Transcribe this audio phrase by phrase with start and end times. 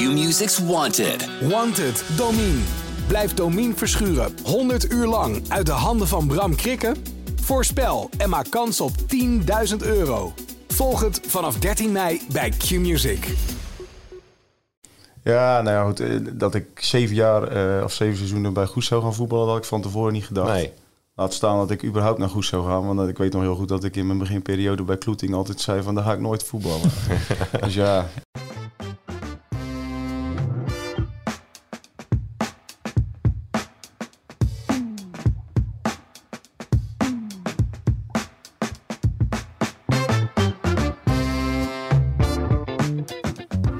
[0.00, 1.28] Q-Music's Wanted.
[1.48, 2.60] Wanted, Domine.
[3.06, 6.96] Blijf Domine verschuren 100 uur lang uit de handen van Bram Krikken?
[7.40, 8.90] Voorspel en maak kans op
[9.70, 10.32] 10.000 euro.
[10.68, 13.34] Volg het vanaf 13 mei bij Q-Music.
[15.22, 18.86] Ja, nou ja, goed, eh, dat ik zeven jaar eh, of zeven seizoenen bij Goes
[18.86, 20.52] zou gaan voetballen, dat had ik van tevoren niet gedacht.
[20.52, 20.72] Nee.
[21.14, 22.86] Laat staan dat ik überhaupt naar Goes zou gaan.
[22.86, 25.82] Want ik weet nog heel goed dat ik in mijn beginperiode bij Kloeting altijd zei
[25.82, 26.90] van daar ga ik nooit voetballen.
[27.60, 28.08] dus ja,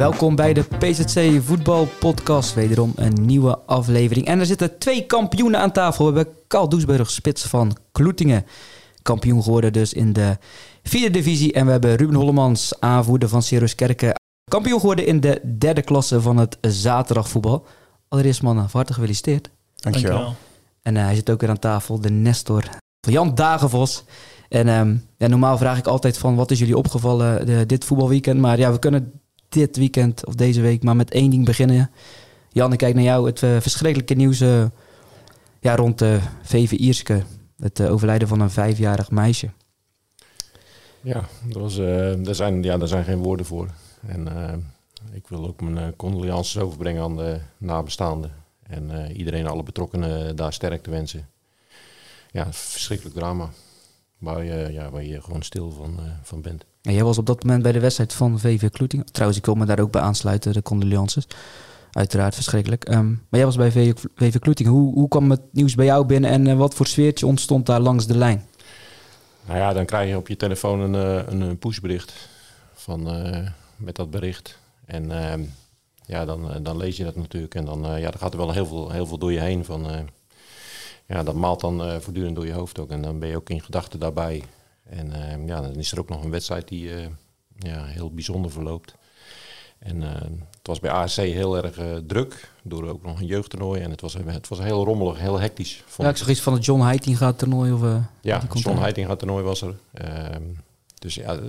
[0.01, 2.55] Welkom bij de PZC Voetbal Podcast.
[2.55, 4.27] Wederom een nieuwe aflevering.
[4.27, 6.13] En er zitten twee kampioenen aan tafel.
[6.13, 8.47] We hebben Carl Doesburg, spits van Kloetingen.
[9.03, 10.39] Kampioen geworden dus in de
[10.83, 11.53] vierde divisie.
[11.53, 14.15] En we hebben Ruben Hollemans, aanvoerder van Sirius Kerken.
[14.51, 17.67] Kampioen geworden in de derde klasse van het zaterdagvoetbal.
[18.09, 19.51] Allereerst mannen, van harte gefeliciteerd.
[19.75, 20.35] dankjewel.
[20.83, 22.65] En eh, hij zit ook weer aan tafel, de Nestor
[23.01, 24.05] van Jan Dagenvos.
[24.49, 28.41] En ehm, ja, normaal vraag ik altijd van wat is jullie opgevallen de, dit voetbalweekend.
[28.41, 29.20] Maar ja, we kunnen
[29.51, 31.91] dit weekend of deze week maar met één ding beginnen.
[32.53, 33.27] Jan, ik kijk naar jou.
[33.27, 34.65] Het uh, verschrikkelijke nieuws uh,
[35.61, 37.23] ja, rond uh, VV Ierske.
[37.59, 39.51] Het overlijden van een vijfjarig meisje.
[41.01, 43.71] Ja, dat was, daar, zijn, ja, daar zijn geen woorden voor.
[44.07, 44.29] En
[45.13, 48.33] ik wil ook mijn condolences overbrengen aan de nabestaanden.
[48.63, 51.29] En iedereen, alle betrokkenen daar sterk te wensen.
[52.31, 53.49] Ja, verschrikkelijk drama.
[54.19, 56.65] Waar je, ja, waar je gewoon stil van, van bent.
[56.83, 59.07] Jij was op dat moment bij de wedstrijd van VV Kloeting.
[59.07, 61.27] Trouwens, ik wil me daar ook bij aansluiten, de condolences.
[61.93, 62.89] Uiteraard verschrikkelijk.
[62.89, 63.71] Um, maar jij was bij
[64.17, 64.69] VV, Kloeting.
[64.69, 67.81] Hoe, hoe kwam het nieuws bij jou binnen en uh, wat voor sfeertje ontstond daar
[67.81, 68.47] langs de lijn?
[69.47, 70.95] Nou ja, dan krijg je op je telefoon een,
[71.33, 72.29] een, een pushbericht
[72.73, 73.03] van,
[73.77, 74.59] met dat bericht.
[74.85, 75.33] En uh,
[76.07, 77.55] ja, dan, dan lees je dat natuurlijk.
[77.55, 79.65] En dan, ja, dan gaat er wel heel veel, heel veel door je heen.
[79.65, 79.87] Van,
[81.07, 82.91] ja, dat maalt dan voortdurend door je hoofd ook.
[82.91, 84.45] En dan ben je ook in gedachten daarbij.
[84.91, 87.07] En uh, ja, dan is er ook nog een wedstrijd die uh,
[87.59, 88.95] ja, heel bijzonder verloopt.
[89.79, 90.11] En uh,
[90.59, 93.81] het was bij ASC heel erg druk, door ook nog een jeugdtoernooi.
[93.81, 95.85] En het was, het was heel rommelig, heel hectisch.
[95.99, 97.73] Ja, ik zag iets van het John Heitinga toernooi.
[97.73, 97.81] Of,
[98.21, 99.75] ja, het John Heitinga toernooi was er.
[99.93, 100.43] Ehm,
[100.99, 101.41] dus ja,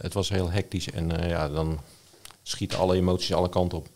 [0.00, 0.90] het was heel hectisch.
[0.90, 1.78] En ja, dan
[2.42, 3.88] schieten alle emoties alle kanten op.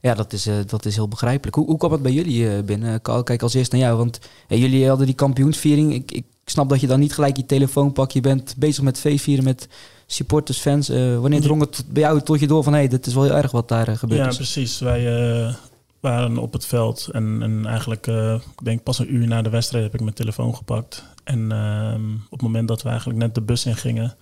[0.00, 1.56] Ja, dat is, uh, dat is heel begrijpelijk.
[1.56, 3.02] Hoe, hoe kwam het bij jullie uh, binnen?
[3.02, 5.92] Kijk als eerst naar jou, want jullie hadden die kampioensviering.
[5.92, 8.12] Ik, ik snap dat je dan niet gelijk je telefoon pakt.
[8.12, 9.68] Je bent bezig met feestvieren met
[10.06, 10.88] supporters, fans.
[10.88, 12.72] wanneer drong het bij jou tot je door van...
[12.72, 14.20] hé, hey, dit is wel heel erg wat daar gebeurt?
[14.20, 14.36] Ja, is?
[14.36, 14.78] precies.
[14.78, 15.56] Wij
[16.00, 19.84] waren op het veld en, en eigenlijk, ik denk pas een uur na de wedstrijd
[19.84, 21.04] heb ik mijn telefoon gepakt.
[21.24, 24.16] En ehm, op het moment dat we eigenlijk net de bus in gingen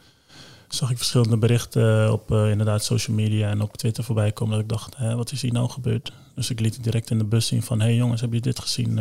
[0.74, 4.54] zag ik verschillende berichten op uh, inderdaad social media en op Twitter voorbij komen.
[4.54, 6.12] Dat ik dacht, hè, wat is hier nou gebeurd?
[6.34, 8.54] Dus ik liet het direct in de bus zien van, hé hey jongens, hebben jullie
[8.54, 8.98] dit gezien?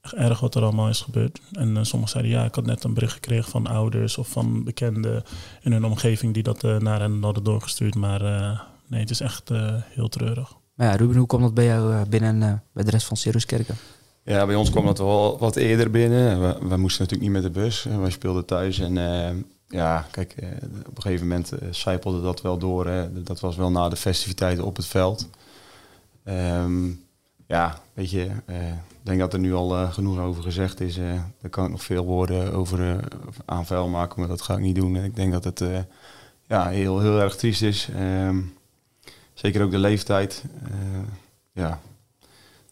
[0.00, 1.40] Echt erg wat er allemaal is gebeurd.
[1.52, 4.64] En uh, sommigen zeiden, ja, ik had net een bericht gekregen van ouders of van
[4.64, 5.22] bekenden
[5.62, 7.94] in hun omgeving die dat naar hen hadden doorgestuurd.
[7.94, 8.20] Maar
[8.86, 9.50] nee, het is echt
[9.84, 10.54] heel treurig.
[10.74, 13.76] Maar ja, Ruben, hoe kwam dat bij jou binnen bij de rest van Sirius Kerken?
[14.24, 16.40] Ja, bij ons kwam dat wel wat eerder binnen.
[16.40, 17.82] We, we moesten natuurlijk niet met de bus.
[17.82, 18.96] Wij speelden thuis en
[19.70, 20.48] ja, kijk, eh,
[20.86, 22.86] op een gegeven moment zijpelde dat wel door.
[22.86, 23.22] Hè.
[23.22, 25.28] Dat was wel na de festiviteiten op het veld.
[26.24, 27.04] Um,
[27.50, 30.98] ja, weet je, uh, ik denk dat er nu al uh, genoeg over gezegd is.
[30.98, 33.08] Uh, daar kan ik nog veel woorden over
[33.44, 34.96] aan vuil maken, maar dat ga ik niet doen.
[34.96, 35.64] Ik denk dat het
[36.46, 37.88] ja, heel, heel erg triest is.
[37.96, 38.54] Um,
[39.34, 40.44] zeker ook de leeftijd.
[41.52, 41.80] ja,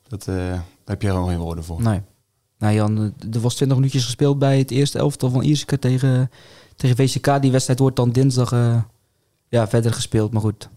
[0.09, 1.83] dat, daar heb je gewoon geen woorden voor.
[1.83, 2.01] Nee.
[2.59, 6.31] Nou Jan, er was 20 minuutjes gespeeld bij het eerste elftal van Ierseke tegen
[6.79, 7.43] tegen VCK.
[7.43, 8.83] Die wedstrijd wordt dan dinsdag uh,
[9.49, 10.33] ja, verder gespeeld.
[10.33, 10.69] Maar goed,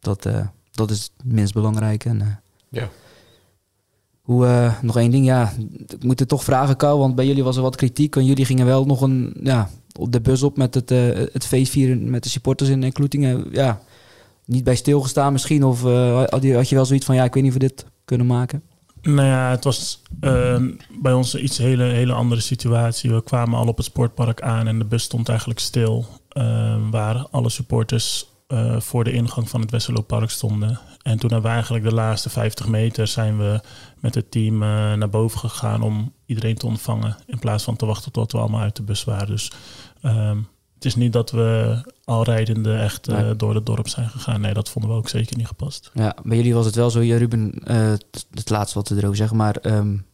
[0.00, 2.04] dat, uh, dat is het minst belangrijk.
[2.04, 2.26] En, uh,
[2.68, 2.88] ja.
[4.22, 5.52] Hoe, nog één ding, ja,
[5.86, 8.16] ik moet het toch vragen, Kou, want bij jullie was er wat kritiek.
[8.16, 10.88] En jullie gingen wel nog een, ja, op de bus op met het,
[11.32, 13.46] het feestvieren met de supporters in Kloetingen.
[13.50, 13.80] Ja,
[14.44, 15.64] niet bij stilgestaan misschien?
[15.64, 17.84] Of had, je, had je wel zoiets van, ja, ik weet niet of we dit
[18.04, 18.62] kunnen maken?
[19.02, 20.62] Nou ja, het was uh,
[21.00, 23.10] bij ons een iets hele, hele andere situatie.
[23.10, 26.06] We kwamen al op het sportpark aan en de bus stond eigenlijk stil.
[26.32, 30.80] Uh, waar alle supporters uh, voor de ingang van het Westerlooppark stonden.
[31.02, 33.60] En toen hebben we eigenlijk de laatste 50 meter zijn we
[34.00, 34.58] met het team
[34.98, 37.16] naar boven gegaan om iedereen te ontvangen.
[37.26, 39.26] In plaats van te wachten tot we allemaal uit de bus waren.
[39.26, 39.50] Dus
[40.00, 40.38] ehm,
[40.82, 44.40] het is niet dat we al rijdende echt uh, door het dorp zijn gegaan.
[44.40, 45.90] Nee, dat vonden we ook zeker niet gepast.
[45.94, 47.92] Ja, bij jullie was het wel zo, Ruben, uh,
[48.30, 50.06] het laatste wat we erover zeggen, maar um,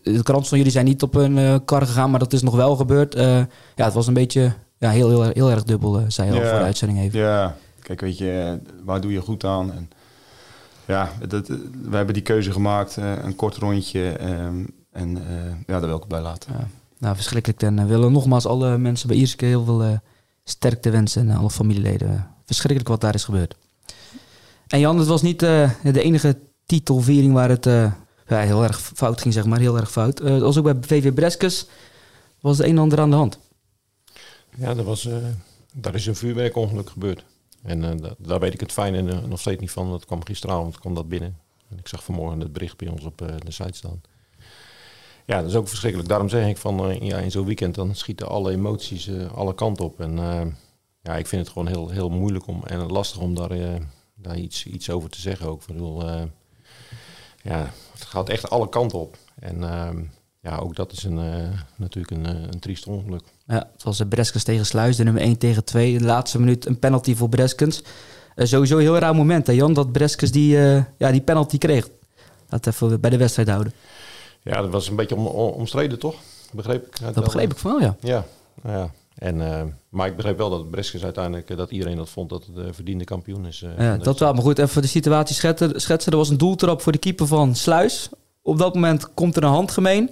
[0.00, 2.54] de krant van jullie zijn niet op een uh, kar gegaan, maar dat is nog
[2.54, 3.14] wel gebeurd.
[3.14, 6.58] ja, het was een beetje ja, heel, heel, heel erg dubbel, zei je al voor
[6.58, 7.18] de uitzending even.
[7.18, 9.72] Ja, kijk, weet je, waar doe je goed aan?
[9.72, 9.90] En,
[10.84, 11.48] ja, dat,
[11.82, 14.08] we hebben die keuze gemaakt, een kort rondje.
[14.08, 15.18] Ehm, en
[15.66, 16.52] ja, daar wil ik bij laten.
[16.52, 16.68] Ja.
[16.98, 17.62] Nou, verschrikkelijk.
[17.62, 19.98] En we willen nogmaals alle mensen bij Ierske heel veel
[20.44, 22.28] sterkte wensen en alle familieleden.
[22.44, 23.56] Verschrikkelijk wat daar is gebeurd.
[24.66, 27.64] En Jan, het was niet de enige titelviering waar het
[28.32, 29.58] ja, heel erg fout ging, zeg maar.
[29.58, 30.22] Heel erg fout.
[30.22, 31.66] Uh, was ook bij VV Breskes
[32.40, 33.38] was het een en ander aan de hand.
[34.56, 35.16] Ja, er was, uh,
[35.74, 37.24] daar is een vuurwerkongeluk gebeurd.
[37.62, 39.90] En uh, daar weet ik het fijn en nog steeds niet van.
[39.90, 41.38] Dat kwam gisteravond, kwam dat binnen.
[41.68, 44.00] En ik zag vanmorgen het bericht bij ons op de site staan.
[45.24, 46.08] Ja, dat is ook verschrikkelijk.
[46.08, 50.00] Daarom zeg ik van, ja, in zo'n weekend dan schieten alle emoties alle kanten op.
[50.00, 50.16] En
[51.02, 53.80] ja, ik vind het gewoon heel, heel moeilijk om en lastig om daar,
[54.14, 55.60] daar iets, iets over te zeggen ook.
[55.60, 56.08] Ik bedoel,
[57.42, 59.18] ja, het gaat echt alle kanten op.
[59.34, 60.02] En ehm,
[60.40, 63.24] ja, ook dat is een, natuurlijk een, een triest ongeluk.
[63.46, 65.98] Ja, het was Breskens tegen Sluis, de nummer 1 tegen 2.
[65.98, 67.82] De laatste minuut een penalty voor Breskens.
[68.36, 70.56] Uh, sowieso een heel raar moment, hè Jan, dat Breskens die,
[70.98, 71.88] ja, die penalty kreeg.
[72.48, 73.72] Dat even bij de wedstrijd houden.
[74.42, 76.14] Ja, dat was een beetje om, omstreden, toch?
[76.52, 77.14] Begreep ik?
[77.14, 77.96] Dat begreep ik van wel, ja.
[78.00, 78.24] Ja,
[78.62, 78.90] ja.
[79.14, 82.54] En, uh, maar ik begreep wel dat Breskens uiteindelijk, dat iedereen dat vond dat het
[82.54, 83.64] de verdiende kampioen is.
[83.78, 84.32] Ja, dat wel.
[84.32, 85.80] Maar goed, even de situatie schetsen.
[85.80, 86.12] schetsen.
[86.12, 88.08] Er was een doeltrap voor de keeper van Sluis.
[88.42, 90.10] Op dat moment komt er een handgemeen.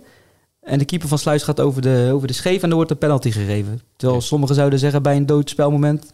[0.61, 2.99] En de keeper van Sluis gaat over de, over de scheef en er wordt een
[2.99, 3.81] penalty gegeven.
[3.97, 6.13] Terwijl sommigen zouden zeggen bij een doodspelmoment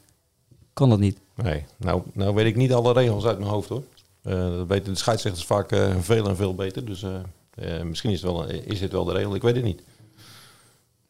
[0.72, 1.18] kan dat niet.
[1.34, 3.82] Nee, nou, nou weet ik niet alle regels uit mijn hoofd hoor.
[4.24, 6.84] Uh, dat weten de scheidsrechters vaak veel en veel beter.
[6.84, 7.04] Dus
[7.84, 9.82] misschien is, het wel, is dit wel de regel, ik weet het niet.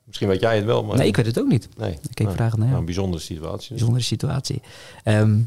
[0.07, 0.97] Misschien weet jij het wel, maar...
[0.97, 1.69] Nee, ik weet het ook niet.
[1.77, 1.93] Nee.
[1.93, 3.71] Ik keek nou, vragen naar nou, Een bijzondere situatie.
[3.71, 4.61] Bijzondere situatie.
[5.05, 5.39] Ehm,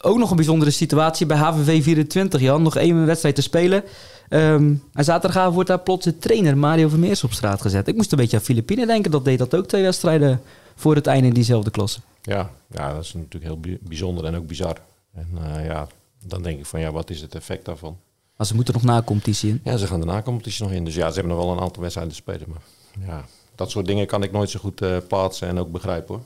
[0.00, 2.62] ook nog een bijzondere situatie bij HVV 24, Jan.
[2.62, 3.84] Nog één wedstrijd te spelen.
[4.30, 7.88] Um, en zaterdagavond wordt daar plots de trainer Mario Vermeers op straat gezet.
[7.88, 9.10] Ik moest een beetje aan Filipine denken.
[9.10, 10.40] Dat deed dat ook twee wedstrijden
[10.74, 12.00] voor het einde in diezelfde klasse.
[12.22, 14.76] Ja, ja dat is natuurlijk heel bijzonder en ook bizar.
[15.14, 15.86] En uh, ja,
[16.26, 17.96] dan denk ik van ja, wat is het effect daarvan?
[18.36, 19.60] Maar ze moeten nog na competitie in.
[19.64, 20.84] Ja, ze gaan de na-competitie nog in.
[20.84, 22.46] Dus ja, ze hebben nog wel een aantal wedstrijden te spelen.
[22.48, 22.62] Maar
[23.06, 23.24] ja,
[23.54, 26.24] dat soort dingen kan ik nooit zo goed uh, plaatsen en ook begrijpen hoor.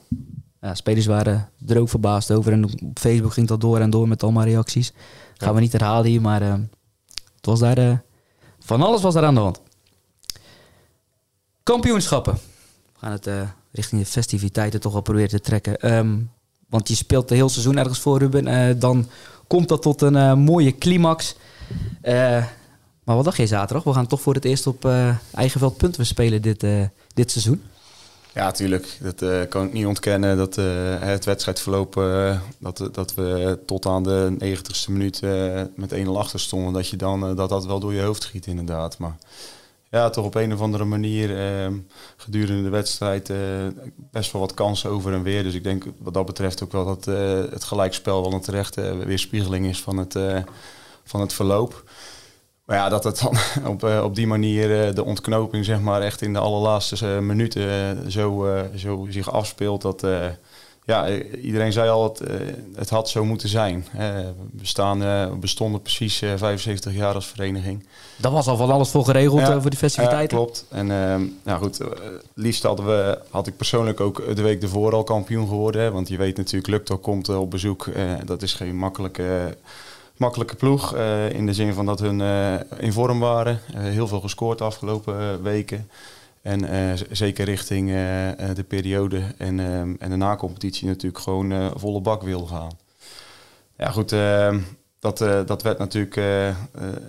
[0.68, 2.52] Ja, spelers waren er ook verbaasd over.
[2.52, 4.92] En op Facebook ging dat door en door met allemaal reacties.
[5.36, 6.52] gaan we niet herhalen hier, maar uh,
[7.36, 7.78] het was daar...
[7.78, 7.92] Uh,
[8.58, 9.60] van alles was daar aan de hand.
[11.62, 12.34] Kampioenschappen.
[12.92, 13.28] We gaan het
[13.72, 15.94] richting de festiviteiten toch wel proberen te trekken.
[15.94, 16.30] Um,
[16.68, 18.78] want je speelt de hele seizoen ergens voor, Ruben.
[18.78, 19.08] dan
[19.46, 21.34] komt dat tot een mooie climax.
[23.04, 23.84] maar wat dacht je zaterdag?
[23.84, 24.84] We gaan toch voor het eerst op
[25.34, 26.66] eigen veld punten spelen dit,
[27.14, 27.62] dit seizoen?
[28.38, 28.98] Ja, tuurlijk.
[29.00, 30.36] Dat uh, kan ik niet ontkennen.
[30.36, 30.64] Dat uh,
[30.98, 35.20] het wedstrijdverloop, uh, dat, dat we tot aan de 90ste minuut
[35.74, 36.72] met 1-0 achter stonden.
[36.72, 38.98] Dat je dan dat dat wel door je hoofd schiet, inderdaad.
[38.98, 39.16] Maar
[39.90, 41.28] ja, toch op een of andere manier
[42.16, 43.32] gedurende de wedstrijd
[44.10, 45.42] best wel wat kansen over en weer.
[45.42, 47.04] Dus ik denk wat dat betreft ook wel dat
[47.50, 50.14] het gelijkspel wel een terechte weerspiegeling is van het,
[51.04, 51.87] van het verloop.
[52.68, 53.36] Maar ja, dat het dan
[53.72, 57.18] op, eh, op die manier eh, de ontknoping zeg maar echt in de allerlaatste eh,
[57.18, 59.82] minuten zo, zo zich afspeelt.
[59.82, 60.06] Dat,
[60.84, 61.08] ja,
[61.42, 62.20] iedereen zei al, het,
[62.74, 63.86] het had zo moeten zijn.
[64.52, 64.98] we staan,
[65.30, 67.86] we bestonden precies 75 jaar als vereniging.
[68.16, 70.38] Dat was al van alles voor geregeld voor die festiviteiten.
[70.38, 70.64] Ja, klopt.
[70.68, 70.86] En
[71.42, 71.80] nou goed,
[72.34, 75.92] liefst hadden we, had ik persoonlijk ook de week ervoor al kampioen geworden.
[75.92, 77.86] Want je weet natuurlijk, Lukto komt op bezoek.
[78.24, 79.56] dat is geen makkelijke
[80.18, 80.94] makkelijke ploeg.
[80.94, 83.60] Uh, in de zin van dat hun uh, in vorm waren.
[83.74, 85.90] Uh, heel veel gescoord de afgelopen weken.
[86.42, 87.88] En zeker richting
[88.54, 89.58] de periode en,
[89.98, 92.70] en de na-competitie natuurlijk gewoon volle bak wil gaan.
[93.76, 94.14] Ja goed,
[95.00, 96.54] dat, uh, dat werd natuurlijk uh, uh,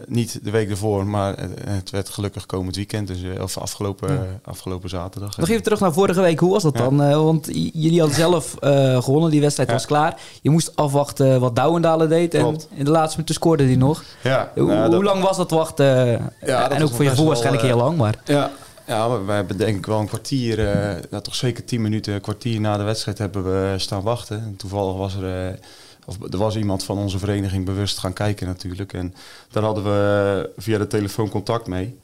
[0.07, 4.25] niet de week ervoor, maar het werd gelukkig komend weekend, dus, of afgelopen, ja.
[4.43, 5.37] afgelopen zaterdag.
[5.37, 6.97] Nog even terug naar vorige week, hoe was dat dan?
[6.97, 8.55] want jullie hadden zelf
[9.03, 9.75] gewonnen, die wedstrijd ja.
[9.75, 10.21] was klaar.
[10.41, 12.67] Je moest afwachten wat Douwendalen deed en Klopt.
[12.73, 14.03] in de laatste minuten scoorde hij nog.
[14.23, 15.85] Ja, hoe, nou, hoe lang was dat wachten?
[16.41, 18.15] Ja, en ook voor je voor waarschijnlijk heel lang, maar...
[18.25, 18.51] Ja.
[18.85, 20.57] Ja, we hebben denk ik wel een kwartier,
[21.09, 24.37] nou, toch zeker tien minuten, een kwartier na de wedstrijd hebben we staan wachten.
[24.37, 25.59] En toevallig was er
[26.09, 28.93] of er was iemand van onze vereniging bewust gaan kijken natuurlijk.
[28.93, 29.13] En
[29.51, 31.99] daar hadden we via de telefoon contact mee.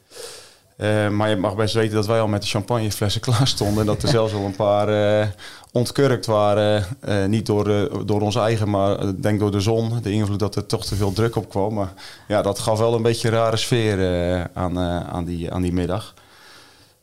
[0.77, 3.79] Uh, maar je mag best weten dat wij al met de champagneflessen klaar stonden.
[3.79, 5.27] En dat er zelfs al een paar uh,
[5.71, 6.85] ontkurkt waren.
[7.27, 7.65] Niet door,
[8.05, 10.01] door ons eigen, maar denk door de zon.
[10.01, 11.73] De invloed dat er toch te veel druk op kwam.
[11.73, 11.93] Maar
[12.27, 16.13] ja, dat gaf wel een beetje een rare sfeer aan, aan, die, aan die middag.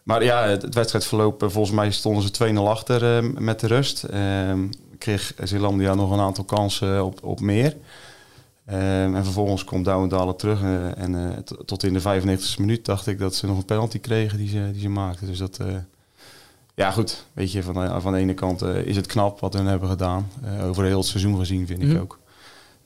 [0.03, 4.07] Maar ja, het, het wedstrijdverloop, volgens mij stonden ze 2-0 achter met de rust.
[5.07, 7.77] Ehm, kreeg Zeelandia nog een aantal kansen op, op meer.
[8.71, 10.63] Um, en vervolgens komt Douwendalen terug.
[10.63, 11.31] Uh, en uh,
[11.65, 14.69] tot in de 95e minuut dacht ik dat ze nog een penalty kregen die ze,
[14.73, 15.27] die ze maakten.
[15.27, 15.59] Dus dat,
[16.75, 17.25] ja, goed.
[17.33, 19.89] Weet je, van de, van de ene kant eh, is het knap wat hun hebben
[19.89, 20.29] gedaan.
[20.43, 21.91] Eh, over heel het seizoen gezien, vind Mhm.
[21.91, 22.19] ik ook.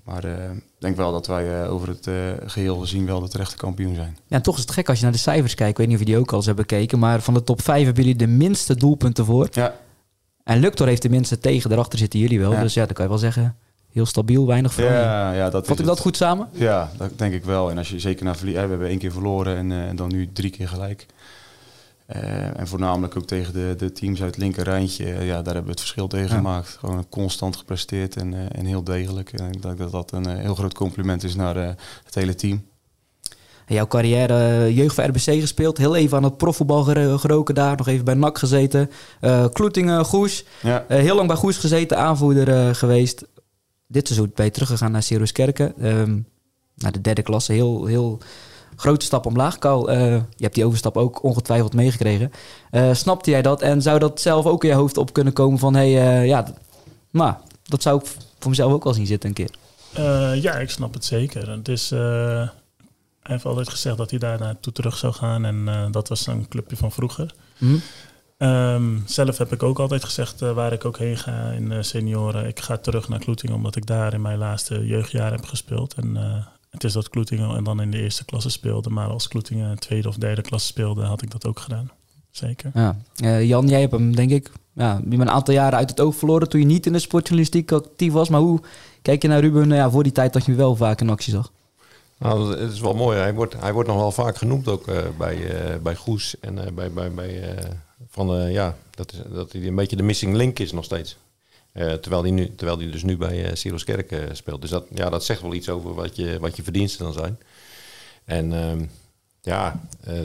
[0.04, 2.14] Maar eh, ik denk wel dat wij eh, over het eh,
[2.46, 4.16] geheel gezien wel de terechte kampioen zijn.
[4.26, 5.70] Ja, en toch is het gek als je naar de cijfers kijkt.
[5.70, 6.98] Ik weet niet of je die ook al eens hebben bekeken.
[6.98, 9.48] Maar van de top 5 hebben jullie de minste doelpunten voor.
[9.52, 9.74] Ja,
[10.46, 11.68] En Luctor heeft de minste tegen.
[11.68, 12.52] Daarachter zitten jullie wel.
[12.52, 12.60] Ja.
[12.60, 13.56] Dus ja, dan kan je wel zeggen...
[13.92, 15.10] Heel stabiel, weinig verandering.
[15.10, 16.48] ja, ja dat Vat ik dat goed samen?
[16.52, 17.70] Ja, dat denk ik wel.
[17.70, 20.08] En als je zeker naar verliezen, we hebben één keer verloren en, eh, en dan
[20.08, 21.06] nu drie keer gelijk.
[22.06, 25.04] Eh, en voornamelijk ook tegen de, de teams uit het linker rijntje.
[25.04, 26.34] eh, ja, daar hebben we het verschil tegen Ja.
[26.34, 26.68] gemaakt.
[26.80, 29.32] Gewoon constant gepresteerd en, en heel degelijk.
[29.32, 31.56] En ik denk dat dat een heel groot compliment is naar
[32.04, 32.64] het hele team.
[33.66, 35.78] Jouw carrière, eh, jeugd voor RBC gespeeld.
[35.78, 37.76] Heel even aan het profvoetbal gero- geroken daar.
[37.76, 38.90] Nog even bij NAC gezeten.
[39.20, 40.44] Eh Kloetingen, Goes.
[40.62, 43.24] Ja, Eh, heel lang bij Goes gezeten, aanvoerder geweest.
[43.86, 45.74] Dit seizoen ben je teruggegaan naar Sirius Kerken.
[45.80, 46.18] Ehm,
[46.76, 47.52] naar de derde klasse.
[47.52, 48.18] Heel, heel
[48.76, 49.58] grote stap omlaag.
[49.58, 52.30] Carl, eh, je hebt die overstap ook ongetwijfeld meegekregen.
[52.70, 53.62] Eh, snapte jij dat?
[53.62, 55.74] En zou dat zelf ook in je hoofd op kunnen komen van...
[55.74, 55.86] Hey,
[56.20, 56.52] eh, ja, d-
[57.10, 58.06] nou, dat zou ik
[58.38, 59.50] voor mezelf ook wel zien zitten een keer.
[59.92, 61.50] Eh, ja, ik snap het zeker.
[61.50, 62.48] Het is, eh,
[63.26, 65.44] hij heeft altijd gezegd dat hij daar naartoe terug zou gaan.
[65.44, 67.34] En eh, dat was een clubje van vroeger.
[67.58, 67.76] Hm?
[68.38, 71.82] Ehm, zelf heb ik ook altijd gezegd eh, waar ik ook heen ga in eh,
[71.82, 72.46] senioren.
[72.46, 75.94] Ik ga terug naar Kloetingen omdat ik daar in mijn laatste jeugdjaar heb gespeeld.
[75.94, 78.90] En eh, het is dat Kloetingen en dan in de eerste klasse speelde.
[78.90, 81.90] Maar als Kloetingen tweede of derde klasse speelde, had ik dat ook gedaan.
[82.30, 82.70] Zeker.
[82.74, 82.96] Ja.
[83.40, 86.16] Jan, jij hebt hem denk ik ja, je bent een aantal jaren uit het oog
[86.16, 88.28] verloren toen je niet in de sportjournalistiek actief was.
[88.28, 88.60] Maar hoe
[89.02, 91.32] kijk je naar Ruben nou ja, voor die tijd dat je wel vaak in actie
[91.32, 91.52] zag?
[92.18, 93.18] Nou, het is wel mooi.
[93.18, 96.40] Hij wordt, hij wordt nog wel vaak genoemd ook eh, bij, eh, bij Goes.
[96.40, 97.58] En eh, bij, bij, bij
[98.08, 101.16] van, ja, dat, is, dat hij een beetje de missing link is nog steeds.
[102.00, 104.60] Terwijl, hij nu, terwijl hij dus nu bij uh, Kerk speelt.
[104.60, 107.38] Dus dat, ja, dat zegt wel iets over wat je, wat je verdiensten dan zijn.
[108.24, 108.84] En ehm,
[109.40, 109.80] ja,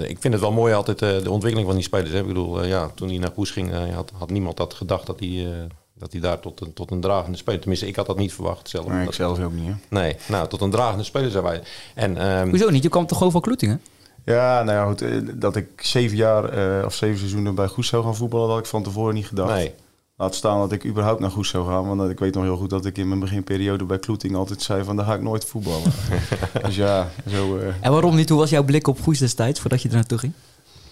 [0.08, 2.12] ik vind het wel mooi altijd de ontwikkeling van die spelers.
[2.12, 2.20] Hè.
[2.20, 5.68] Ik bedoel, ja, toen hij naar Goes ging, had, had niemand dat gedacht dat hij,
[6.02, 7.60] dat hij daar tot een, tot een dragende speler...
[7.60, 8.86] Tenminste, ik had dat niet verwacht zelf.
[8.88, 9.68] maar ik zelf ook niet.
[9.68, 9.74] Hè?
[9.90, 11.62] Nee, nou, tot een dragende speler zijn wij.
[11.96, 12.84] En, ehm, Hoezo niet?
[12.84, 13.82] Je kwam toch gewoon van Kloetingen?
[14.26, 16.44] Ja, nou ja, goed, eh, dat ik zeven jaar
[16.80, 19.28] eh, of zeven seizoenen bij Goes zou gaan voetballen, dat had ik van tevoren niet
[19.28, 19.54] gedacht.
[19.54, 19.74] nee,
[20.18, 21.96] Laat staan dat ik überhaupt naar Goes zou gaan.
[21.98, 24.84] Want ik weet nog heel goed dat ik in mijn beginperiode bij Kloeting altijd zei
[24.84, 25.92] van daar ga ik nooit voetballen.
[26.64, 27.58] dus ja, zo...
[27.58, 28.30] eh, En waarom niet?
[28.30, 30.34] Hoe was jouw blik op Goes destijds voordat je er naartoe ging?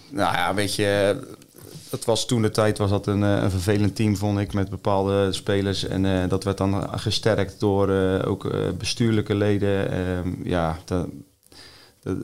[0.08, 1.16] nou ja, weet je,
[1.90, 4.70] het was toen de tijd was dat een, eh, een vervelend team, vond ik, met
[4.70, 5.84] bepaalde spelers.
[5.84, 9.90] En eh, dat werd dan gesterkt door eh, ook bestuurlijke leden.
[9.90, 10.78] Ehm, ja,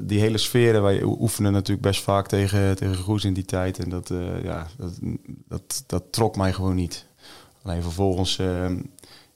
[0.01, 3.79] die hele sferen, wij oefenen natuurlijk best vaak tegen, tegen Goes in die tijd.
[3.79, 4.11] En dat,
[4.43, 4.99] ja, dat,
[5.49, 7.07] dat, dat trok mij gewoon niet.
[7.63, 8.79] Alleen vervolgens ehm,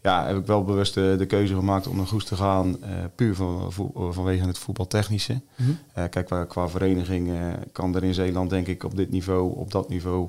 [0.03, 2.83] ja, heb ik wel bewust de, de keuze gemaakt om naar Goes te gaan.
[2.83, 5.41] eh, puur van, vo- vanwege het voetbaltechnische.
[5.57, 5.71] Mhm.
[5.93, 7.37] Eh, kijk, qua, qua vereniging eh,
[7.73, 10.29] kan er in Zeeland denk ik op dit niveau, op dat niveau,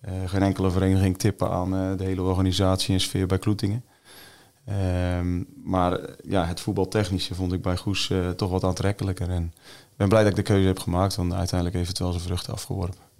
[0.00, 3.84] eh, geen enkele vereniging tippen aan eh, de hele organisatie en sfeer bij Kloetingen.
[4.64, 9.30] Ehm, maar eh, ja, het voetbaltechnische vond ik bij Goes eh, toch wat aantrekkelijker.
[9.30, 12.10] En ik ben blij dat ik de keuze heb gemaakt, want uiteindelijk heeft het wel
[12.12, 13.10] zijn vruchten afgeworpen.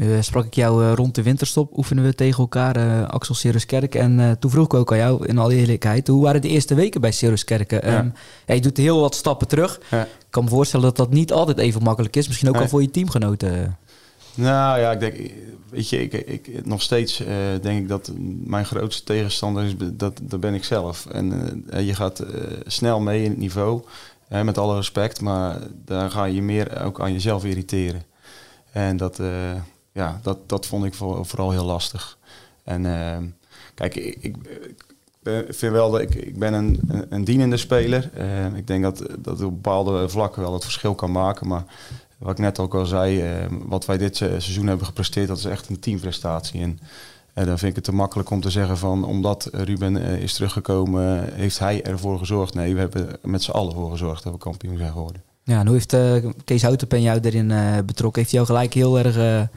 [0.00, 3.34] Nu eh, sprak ik jou eh, rond de winterstop, oefenen we tegen elkaar, eh, Axel
[3.34, 3.94] Siruskerk.
[3.94, 7.00] En toen vroeg ik ook aan jou, in alle eerlijkheid, hoe waren de eerste weken
[7.00, 7.70] bij Siruskerk?
[7.70, 7.80] Ja.
[7.84, 8.12] Ja.
[8.46, 9.80] ja, je doet heel wat stappen terug.
[9.90, 10.02] Ja.
[10.02, 12.26] Ik kan me voorstellen dat dat niet altijd even makkelijk is.
[12.26, 12.62] Misschien ook Nee.
[12.62, 13.78] al voor je teamgenoten.
[14.34, 15.30] Nou ja, ik denk,
[15.70, 17.22] weet je, ik, ik, nog steeds
[17.62, 18.12] denk ik dat
[18.44, 21.06] mijn grootste tegenstander is, dat, dat ben ik zelf.
[21.06, 22.24] En je gaat
[22.66, 23.82] snel mee in het niveau,
[24.28, 28.02] hè, met alle respect, maar daar ga je meer ook aan jezelf irriteren.
[28.72, 29.20] En dat,
[29.92, 32.18] ja, dat, dat vond ik voor, vooral heel lastig.
[32.64, 33.18] En eh,
[33.74, 34.36] kijk, ik, ik,
[35.48, 38.10] vind wel dat ik, ik ben een, een, dienende speler.
[38.14, 41.64] Eh, ik denk dat, dat op bepaalde vlakken wel het verschil kan maken, maar
[42.18, 45.38] wat ik net ook al zei, eh, wat wij dit se- seizoen hebben gepresteerd, dat
[45.38, 46.60] is echt een teamprestatie.
[46.60, 46.78] En
[47.34, 50.34] eh, dan vind ik het te makkelijk om te zeggen van, omdat Ruben eh, is
[50.34, 52.54] teruggekomen, heeft hij ervoor gezorgd.
[52.54, 55.22] Nee, we hebben met z'n allen voor gezorgd dat we kampioen zijn geworden.
[55.44, 57.52] Ja, en hoe heeft eh, Kees Houtenpen jou erin
[57.86, 58.22] betrokken?
[58.22, 59.48] Heeft hij jou gelijk heel erg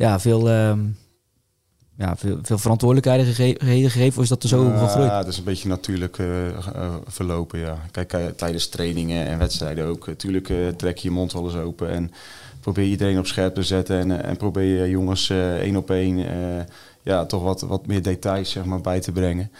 [0.00, 0.80] ja, veel, ehm,
[1.96, 3.56] ja, veel, veel verantwoordelijkheden gege-
[3.88, 4.16] gegeven?
[4.18, 5.10] Of is dat er zo Ja, gegroeid?
[5.10, 7.78] dat is een beetje natuurlijk eh, eh, verlopen, ja.
[7.90, 10.06] Kijk, eh, tijdens trainingen en wedstrijden ook.
[10.06, 12.10] Natuurlijk eh, trek je je mond wel eens open en
[12.60, 13.98] probeer iedereen op scherp te zetten.
[13.98, 16.18] En, en probeer je jongens één op één
[17.02, 19.50] ja, toch wat, wat meer details zeg maar, bij te brengen.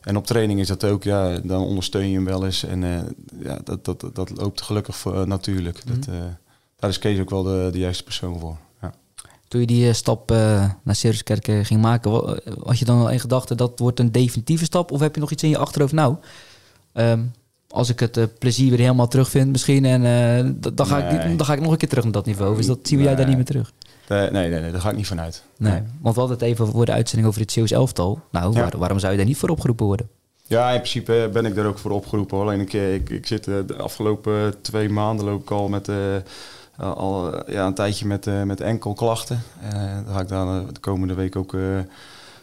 [0.00, 2.64] En op training is dat ook, ja, dan ondersteun je hem wel eens.
[2.64, 2.80] En
[3.42, 5.80] ja, dat, dat, dat loopt gelukkig voor, natuurlijk.
[5.86, 6.20] dat, eh,
[6.76, 8.56] daar is Kees ook wel de, de juiste persoon voor.
[9.50, 12.10] Toen je die eh, stap eh, naar Siruskerk eh, ging maken,
[12.64, 14.90] had je dan al in gedachten dat wordt een definitieve stap?
[14.90, 15.92] Of heb je nog iets in je achterhoofd?
[15.92, 16.16] Nou,
[16.92, 17.20] ehm,
[17.68, 20.02] als ik het plezier weer helemaal terugvind misschien, en,
[20.74, 21.36] dan, ga ik, Nee.
[21.36, 22.56] dan ga ik nog een keer terug naar dat niveau.
[22.56, 23.72] Dus dat zien we jou daar niet meer terug.
[24.08, 25.42] Nee, nee, nee, daar ga ik niet vanuit.
[25.56, 25.72] Nee.
[25.72, 25.82] Nee.
[26.00, 28.20] Want we hadden het even voor de uitzending over het Zeeuws elftal.
[28.30, 28.60] Nou, Ja.
[28.60, 30.08] waar- waarom zou je daar niet voor opgeroepen worden?
[30.46, 32.38] Ja, in principe ben ik daar ook voor opgeroepen.
[32.40, 35.88] Alleen ik, ik, ik zit de afgelopen twee maanden loop ik al met
[36.80, 39.42] al eh, ja, een tijdje met, eh, met enkelklachten.
[39.62, 39.72] Eh
[40.06, 41.56] daar ga ik eh, de komende week ook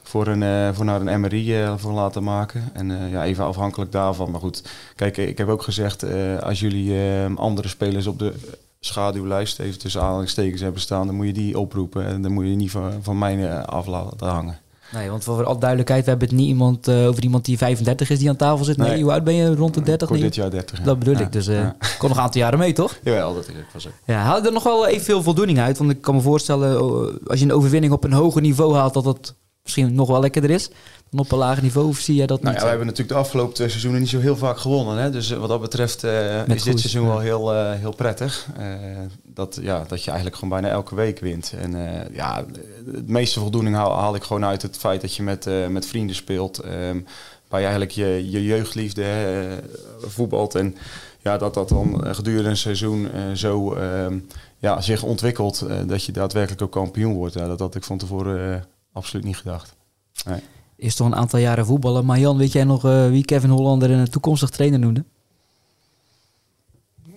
[0.03, 2.69] voor, een, voor naar een MRI voor laten maken.
[2.73, 4.31] En ja, even afhankelijk daarvan.
[4.31, 4.63] Maar goed,
[4.95, 6.03] kijk, ik heb ook gezegd,
[6.43, 6.95] als jullie
[7.35, 8.33] andere spelers op de
[8.79, 12.05] schaduwlijst, even tussen aanhalingstekens hebben staan, dan moet je die oproepen.
[12.05, 14.59] En dan moet je niet van, van mij af laten hangen.
[14.91, 18.09] Nee, want voor alle duidelijkheid, we hebben het niet iemand, eh, over iemand die 35
[18.09, 18.77] is die aan tafel zit.
[18.77, 19.01] Nee, Nee.
[19.03, 19.55] hoe oud ben je?
[19.55, 20.01] Rond de 30?
[20.01, 20.29] Ik word Nee?
[20.29, 20.77] dit jaar 30.
[20.77, 20.83] ja.
[20.83, 21.31] Dat bedoel Ja, ik.
[21.31, 21.75] Dus eh ja.
[21.97, 22.99] kon nog een aantal jaren mee, toch?
[23.03, 23.93] Jawel, dat is was ook.
[24.05, 25.77] Ja, haal je er nog wel even veel voldoening uit?
[25.77, 28.93] Want ik kan me voorstellen, oh, als je een overwinning op een hoger niveau haalt,
[28.93, 29.35] dat dat
[29.67, 30.69] misschien nog wel lekkerder is.
[31.09, 32.57] Dan op een lager niveau, of zie jij dat Nou niet?
[32.57, 34.97] ja, we hebben natuurlijk de afgelopen twee seizoenen niet zo heel vaak gewonnen.
[34.97, 35.09] Hè?
[35.09, 37.07] Dus eh, wat dat betreft eh, is dit seizoen ja.
[37.07, 38.47] wel heel, eh, heel prettig.
[39.23, 41.53] Dat, ja, dat je eigenlijk gewoon bijna elke week wint.
[41.61, 41.75] En
[42.11, 42.45] ja,
[42.91, 46.15] het meeste voldoening haal, haal ik gewoon uit het feit dat je met, met vrienden
[46.15, 46.59] speelt.
[46.59, 46.99] ehm,
[47.47, 49.05] waar je eigenlijk je, je jeugdliefde
[50.01, 50.55] voetbalt.
[50.55, 50.75] En
[51.21, 54.17] ja, dat dat dan gedurende een seizoen zo ehm,
[54.59, 55.65] ja, zich ontwikkelt.
[55.85, 57.33] dat je daadwerkelijk ook kampioen wordt.
[57.33, 58.65] Ja, dat had ik van tevoren
[58.97, 59.75] absoluut niet gedacht.
[60.25, 60.39] Nee.
[60.75, 62.05] Is toch een aantal jaren voetballen.
[62.05, 65.03] Maar Jan, weet jij nog eh, wie Kevin Hollander een toekomstig trainer noemde?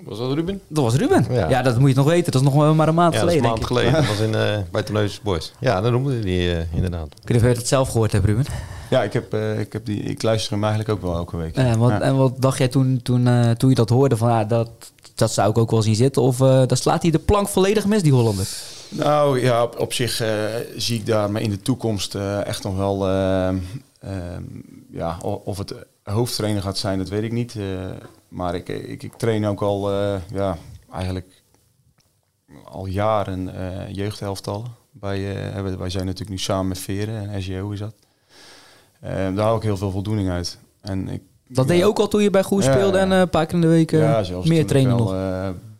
[0.04, 0.60] Was dat Ruben?
[0.68, 1.26] Dat was Ruben.
[1.30, 1.48] Ja.
[1.48, 1.62] Ja.
[1.62, 2.32] dat moet je nog weten.
[2.32, 3.92] Dat is nog wel maar een maand Ja, dat is geleden, een maand geleden.
[3.92, 5.52] Dat was in, eh bij Terneuzen Boys.
[5.60, 7.06] Ja, dan noemde hij die eh, inderdaad.
[7.06, 8.44] Ik weet niet of je het zelf gehoord hebt, Ruben.
[8.90, 11.54] Ja, ik, heb, eh, ik, heb die, ik luister hem eigenlijk ook wel elke week.
[11.56, 12.00] En wat, Ja.
[12.00, 14.16] en wat dacht jij toen, toen, eh, toen je dat hoorde?
[14.16, 14.68] Van, ah, dat,
[15.14, 16.22] dat zou ik ook wel zien zitten.
[16.22, 18.48] Of eh dan slaat hij de plank volledig mis, die Hollander.
[18.90, 20.44] Nou ja, op, op zich eh,
[20.76, 23.08] zie ik daar maar in de toekomst eh, echt nog wel...
[23.08, 23.48] eh,
[24.00, 24.42] ehm,
[24.90, 27.54] ja, of het hoofdtrainer gaat zijn, dat weet ik niet.
[28.28, 29.92] maar ik, ik, ik train ook al,
[30.32, 30.56] ja,
[30.92, 31.42] eigenlijk
[32.64, 34.66] al jaren eh jeugdhelftallen.
[34.92, 37.94] Bij, eh, hebben- wij zijn natuurlijk nu samen met Veren en SJO is dat.
[39.00, 40.58] Eh, daar haal ik heel veel voldoening uit.
[40.80, 43.10] En ik, Dat ja, deed je ook al toen je bij Goes Ja, speelde en
[43.10, 45.10] een paar keer in de week ja, meer trainen nog.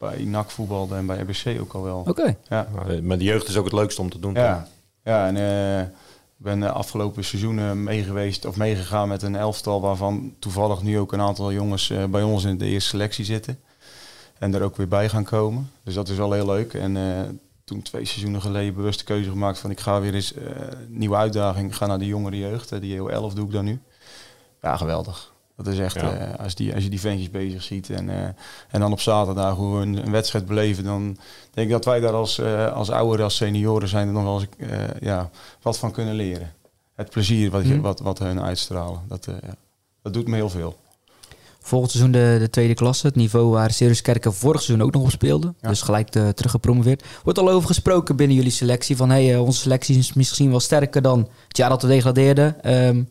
[0.01, 2.05] Eh, bij NAC voetbalde en bij RBC ook al wel.
[2.09, 2.37] Oké.
[2.49, 2.69] Ja.
[2.75, 4.35] Maar, maar de jeugd is ook het leukste om te doen.
[4.35, 4.69] Ja,
[5.05, 10.35] ja en eh, ik ben de afgelopen seizoenen meegeweest of meegegaan met een elftal waarvan
[10.39, 13.59] toevallig nu ook een aantal jongens eh, bij ons in de eerste selectie zitten.
[14.39, 15.71] En er ook weer bij gaan komen.
[15.85, 16.75] Dus dat is wel heel leuk.
[16.75, 17.03] En eh,
[17.65, 20.87] toen twee seizoenen geleden bewust de keuze gemaakt van ik ga weer eens eh, een
[20.99, 21.69] nieuwe uitdaging.
[21.69, 22.73] Ik ga naar de jongere jeugd.
[22.73, 23.81] eh, Die EO 11 doe ik dan nu.
[24.63, 25.30] Ja, geweldig.
[25.65, 26.13] Dat is echt, Ja.
[26.15, 28.23] eh, als, die, als je die ventjes bezig ziet en, eh,
[28.71, 31.17] en dan op zaterdag hoe een, een wedstrijd beleven, dan
[31.53, 34.41] denk ik dat wij daar als, eh, als ouderen, als senioren zijn er nog wel
[34.41, 34.49] eens
[35.01, 35.31] ja,
[35.63, 36.53] wat van kunnen leren.
[36.95, 37.81] Het plezier wat, je, Mhm.
[37.81, 39.55] wat, wat hun uitstralen, dat, ja,
[40.03, 40.77] dat doet me heel veel.
[41.63, 43.07] Volgend seizoen de, de tweede klasse.
[43.07, 45.55] Het niveau waar Sirius Kerken vorig seizoen ook nog op speelde.
[45.61, 45.69] Ja.
[45.69, 47.05] Dus gelijk teruggepromoveerd.
[47.25, 48.97] Wordt al over gesproken binnen jullie selectie.
[48.97, 52.63] Van hey, onze selectie is misschien wel sterker dan het jaar dat we degradeerden.
[52.63, 53.03] Ehm,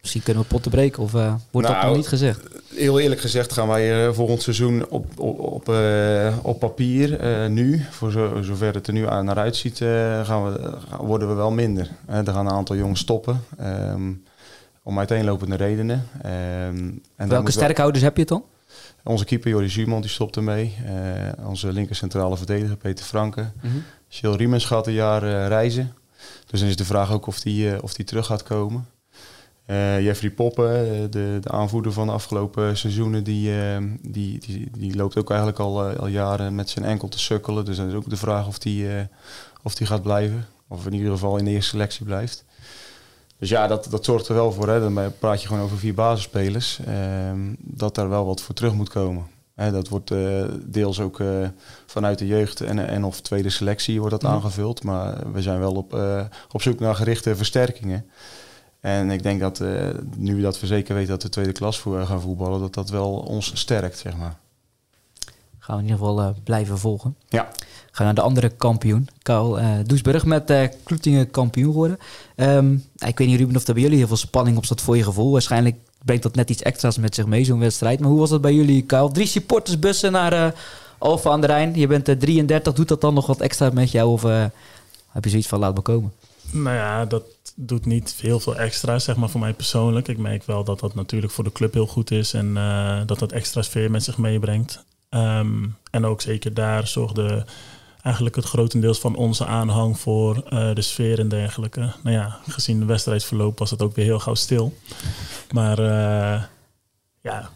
[0.00, 1.02] misschien kunnen we potten breken.
[1.02, 2.40] Of eh, wordt dat Nou, nog niet gezegd?
[2.74, 7.18] Heel eerlijk gezegd gaan wij eh, volgend seizoen op, op, op, eh, op papier
[7.50, 9.76] nu, voor zo, zover het er nu aan naar uitziet,
[10.24, 11.88] gaan we, worden we wel minder.
[12.06, 14.12] Er gaan een aantal jongens stoppen, ehm,
[14.82, 16.06] om uiteenlopende redenen.
[16.22, 18.44] Ehm, en Welke moet wel- sterkhouders heb je dan?
[19.04, 20.74] Onze keeper Joris Zuurman die stopt ermee.
[20.86, 23.50] Eh, onze linker centrale verdediger Peter Franke.
[24.08, 25.92] Gilles Riemens gaat een jaar reizen.
[26.46, 28.86] Dus dan is de vraag ook of die, of die terug gaat komen.
[29.70, 34.68] Eh, Jeffrey Poppen, eh, de, de aanvoerder van de afgelopen seizoenen, die, eh, die, die,
[34.78, 37.64] die loopt ook eigenlijk al, al jaren met zijn enkel te sukkelen.
[37.64, 38.86] Dus dan is ook de vraag of die,
[39.62, 40.46] of die gaat blijven.
[40.68, 42.44] Of in ieder geval in de eerste selectie blijft.
[43.38, 44.68] Dus ja, dat, dat zorgt er wel voor.
[44.68, 44.80] Hè.
[44.80, 46.80] Dan praat je gewoon over vier basisspelers.
[46.86, 49.26] ehm, dat daar wel wat voor terug moet komen.
[49.54, 50.12] Hè, dat wordt
[50.64, 51.22] deels ook
[51.86, 54.32] vanuit de jeugd en, en of tweede selectie wordt dat Mhm.
[54.32, 54.82] aangevuld.
[54.82, 55.98] Maar we zijn wel op,
[56.52, 58.06] op zoek naar gerichte versterkingen.
[58.80, 62.06] En ik denk dat eh, nu dat we zeker weten dat we tweede klas voor
[62.06, 64.36] gaan voetballen, dat dat wel ons sterkt, zeg maar.
[65.58, 67.16] Gaan we in ieder geval eh, blijven volgen.
[67.28, 67.48] Ja.
[67.90, 69.08] Gaan naar de andere kampioen.
[69.22, 71.98] Karl eh Doesburg met eh Kloetingen kampioen geworden.
[72.36, 74.96] Ehm, ik weet niet Ruben of er bij jullie heel veel spanning op zat voor
[74.96, 75.32] je gevoel.
[75.32, 78.00] Waarschijnlijk brengt dat net iets extra's met zich mee, zo'n wedstrijd.
[78.00, 79.10] Maar hoe was dat bij jullie, Karl?
[79.10, 80.52] Drie supportersbussen naar eh
[80.98, 81.74] Alfa aan de Rijn.
[81.74, 82.72] Je bent eh, 33.
[82.72, 84.10] Doet dat dan nog wat extra met jou?
[84.10, 84.22] Of
[85.12, 86.12] heb je zoiets van laat me komen?
[86.50, 87.22] Nou ja, dat
[87.66, 90.08] doet niet heel veel extra, zeg maar voor mij persoonlijk.
[90.08, 93.18] Ik merk wel dat dat natuurlijk voor de club heel goed is en eh, dat
[93.18, 94.84] dat extra sfeer met zich meebrengt.
[95.08, 97.44] Ehm, en ook zeker daar zorgde
[98.02, 101.80] eigenlijk het grotendeels van onze aanhang voor eh, de sfeer en dergelijke.
[101.80, 104.74] Nou ja, gezien de wedstrijdsverloop was het ook weer heel gauw stil.
[105.50, 106.42] Maar eh,
[107.20, 107.50] ja,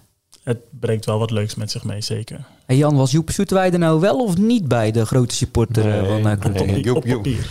[0.45, 2.39] het brengt wel wat leuks met zich mee, zeker.
[2.67, 6.01] En Jan, was Joep Zoeteweij er nou wel of niet bij, de grote supporter eh,
[6.25, 6.81] Nee, van uh, nee.
[6.81, 7.23] Joep, op Joep.
[7.23, 7.51] papier.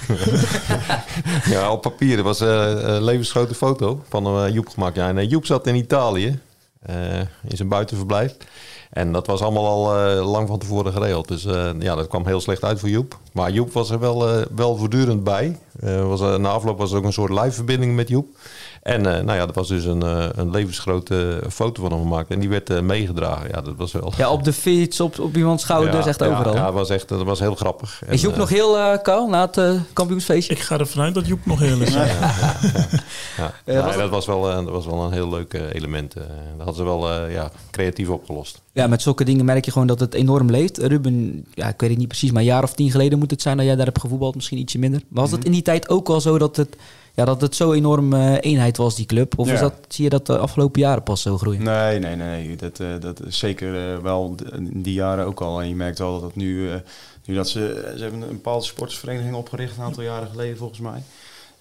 [1.53, 2.17] Ja, op papier.
[2.17, 4.95] Er was eh, een levensgrote foto van eh, Joep gemaakt.
[4.95, 6.39] Ja, en eh, Joep zat in Italië,
[6.79, 8.35] eh, in zijn buitenverblijf.
[8.89, 11.27] En dat was allemaal al eh, lang van tevoren geregeld.
[11.27, 13.19] Dus eh, ja, dat kwam heel slecht uit voor Joep.
[13.31, 15.59] Maar Joep was er wel, eh, wel voortdurend bij.
[15.79, 18.27] Eh, was, na afloop was er ook een soort live verbinding met Joep.
[18.83, 22.29] En eh, nou ja, er was dus een, eh, een levensgrote foto van hem gemaakt.
[22.29, 23.47] En die werd eh, meegedragen.
[23.49, 24.13] Ja, dat was wel...
[24.17, 26.53] Ja, op de fiets, op, op iemands schouders, Ja, echt ja, overal.
[26.55, 28.01] Ja, dat was echt dat was heel grappig.
[28.05, 30.53] En, Is Joep nog heel uh, kaal na het kampioensfeestje?
[30.53, 31.93] Ik ga ervan uit dat Joep nog heel is.
[31.93, 33.51] Ja.
[33.97, 36.13] Dat, was wel, dat was wel een heel leuk element.
[36.13, 36.23] dat
[36.57, 38.61] hadden ze wel eh, ja, creatief opgelost.
[38.71, 40.77] Ja, met zulke dingen merk je gewoon dat het enorm leeft.
[40.77, 43.41] Ruben, ja, ik weet het niet precies, maar een jaar of tien geleden moet het
[43.41, 44.35] zijn dat jij daar hebt gevoetbald.
[44.35, 45.01] Misschien ietsje minder.
[45.07, 45.35] Was Mhm.
[45.35, 46.75] het in die tijd ook al zo dat het,
[47.13, 49.39] ja, dat het zo enorm eh, eenheid was, die club?
[49.39, 49.53] Of Ja.
[49.53, 51.63] is dat, zie je dat de afgelopen jaren pas zo groeien?
[51.63, 52.45] Nee, nee, nee.
[52.47, 52.55] nee.
[52.55, 55.61] Dat, eh, dat is zeker eh, wel in die jaren ook al.
[55.61, 56.75] En je merkt wel dat het nu, eh,
[57.25, 61.03] nu dat ze, ze hebben een bepaalde sportsvereniging opgericht een aantal jaren geleden volgens mij.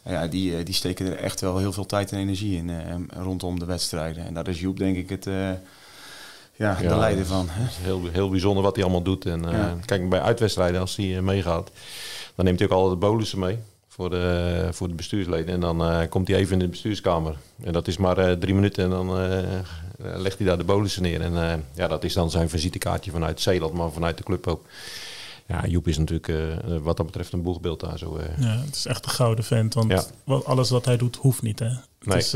[0.04, 3.58] Ja, die, die steken er echt wel heel veel tijd en energie in eh, rondom
[3.58, 4.24] de wedstrijden.
[4.26, 5.34] En daar is Joep denk ik het, eh,
[6.56, 6.98] ja, de Ja.
[6.98, 7.46] leider van.
[7.50, 7.62] Hè?
[7.62, 9.24] Het is heel, heel bijzonder wat hij allemaal doet.
[9.26, 9.76] En, eh, Ja.
[9.84, 11.70] Kijk, bij uitwedstrijden, als hij meegaat,
[12.34, 13.58] dan neemt hij ook altijd de bolussen mee.
[13.92, 15.54] Voor de, voor de bestuursleden.
[15.54, 17.36] En dan eh, komt hij even in de bestuurskamer.
[17.62, 19.42] En dat is maar eh, drie minuten en dan eh,
[19.98, 21.20] legt hij daar de bolussen neer.
[21.20, 24.64] En ja, dat is dan zijn visitekaartje vanuit Zeeland, maar vanuit de club ook.
[25.46, 26.32] Ja, Joep is natuurlijk
[26.82, 28.20] wat dat betreft een boegbeeld daar zo.
[28.38, 29.74] Ja, het is echt een gouden vent.
[29.74, 29.90] Want
[30.24, 30.34] Ja.
[30.34, 31.58] alles wat hij doet, hoeft niet.
[31.58, 31.66] Hè?
[31.66, 32.18] Het Nee.
[32.18, 32.30] is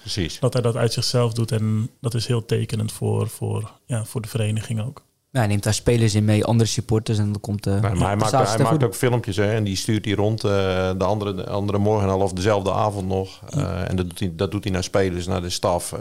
[0.00, 0.38] Precies.
[0.38, 1.52] dat hij dat uit zichzelf doet.
[1.52, 5.02] En dat is heel tekenend voor, voor, ja, voor de vereniging ook.
[5.34, 8.16] Ja, hij neemt daar spelers in mee, andere supporters en dan komt de maar hij
[8.16, 10.50] maakt, hij ook filmpjes hè, en die stuurt hij rond eh,
[10.98, 13.40] de, andere, de andere morgen al of dezelfde avond nog.
[13.48, 16.00] Eh, en dat doet, hij, dat doet hij naar spelers, naar de staf, eh,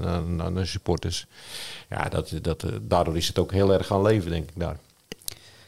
[0.00, 1.26] naar, naar de supporters.
[1.90, 4.76] Ja, dat, dat, daardoor is het ook heel erg gaan leven, denk ik daar.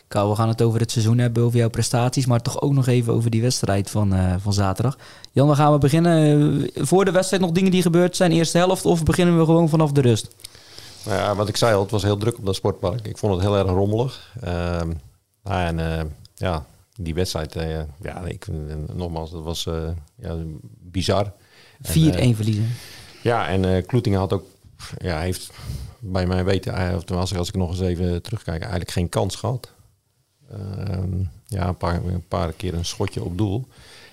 [0.08, 2.86] Kou, we gaan het over het seizoen hebben, over jouw prestaties, maar toch ook nog
[2.86, 4.98] even over die wedstrijd van, van zaterdag.
[5.32, 6.70] Jan, waar gaan we beginnen?
[6.74, 9.92] Voor de wedstrijd nog dingen die gebeurd zijn, eerste helft, of beginnen we gewoon vanaf
[9.92, 10.34] de rust?
[11.06, 13.06] Nou ja, wat ik zei al, het was heel druk op dat sportpark.
[13.06, 14.34] Ik vond het heel erg rommelig.
[14.40, 14.92] Ehm,
[15.42, 16.66] nou, en eh, ja,
[16.96, 19.64] die wedstrijd, eh, ja, ik, eh, nogmaals, dat was
[20.14, 20.36] ja,
[20.80, 21.32] bizar.
[21.82, 22.68] En, 4-1 eh, verliezen.
[23.22, 24.44] Ja, en Kloetingen had ook,
[24.98, 25.50] ja, heeft
[25.98, 29.72] bij mij weten, of tenminste als ik nog eens even terugkijk, eigenlijk geen kans gehad.
[30.50, 33.66] Ehm, ja, een paar, een paar keer een schotje op doel.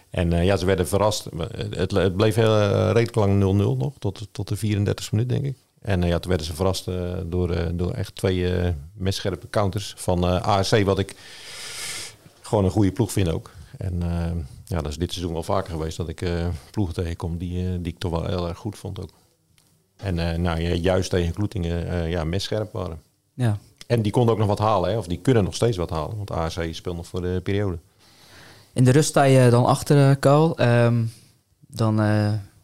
[0.09, 1.29] En ja, ze werden verrast.
[1.69, 5.57] Het, het bleef heel, redelijk lang 0-0 nog, tot, tot de 34 minuut denk ik.
[5.83, 9.93] En eh, ja, toen werden ze verrast eh, door, eh, door echt twee messcherpe counters
[9.97, 11.15] van ASC, wat ik
[12.41, 13.51] gewoon een goede ploeg vind ook.
[13.77, 13.99] En
[14.65, 16.25] ja, dat is dit seizoen wel vaker geweest dat ik
[16.71, 19.09] ploegen tegenkom die, die ik toch wel heel erg goed vond ook.
[19.97, 23.01] En nou, ja, juist tegen Kloetingen ja, messcherp waren.
[23.33, 23.57] Ja.
[23.87, 24.97] En die konden ook nog wat halen, hè?
[24.97, 26.17] of die kunnen nog steeds wat halen.
[26.17, 27.77] Want ASC speelt nog voor de periode.
[28.73, 30.57] In de rust sta je dan achter, Karl.
[30.57, 31.03] Ehm,
[31.59, 31.99] dan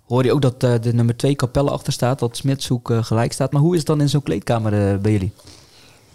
[0.10, 3.32] hoor je ook dat eh, de nummer 2 kapelle achter staat, dat Smitshoek eh, gelijk
[3.32, 3.52] staat.
[3.52, 5.34] Maar hoe is het dan in zo'n kleedkamer eh, bij jullie?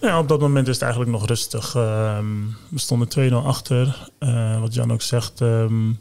[0.01, 1.75] Ja, op dat moment is het eigenlijk nog rustig.
[1.75, 2.27] Ehm,
[2.69, 4.11] we stonden 2-0 achter.
[4.61, 5.93] Wat Jan ook zegt, ehm,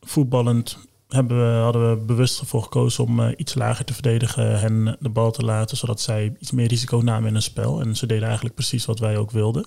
[0.00, 0.78] voetballend
[1.08, 5.30] hebben we, hadden we bewust ervoor gekozen om iets lager te verdedigen en de bal
[5.30, 7.80] te laten, zodat zij iets meer risico namen in een spel.
[7.80, 9.66] En ze deden eigenlijk precies wat wij ook wilden.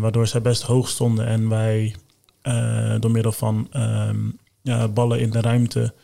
[0.00, 1.94] Waardoor zij best hoog stonden en wij
[3.00, 4.18] door middel van ehm,
[4.62, 5.94] ja, ballen in de ruimte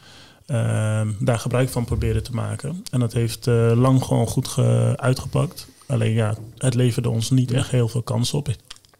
[1.18, 2.85] daar gebruik van proberen te maken.
[2.90, 5.66] En dat heeft eh, lang gewoon goed ge- uitgepakt.
[5.87, 8.48] Alleen ja, het leverde ons niet echt heel veel kansen op.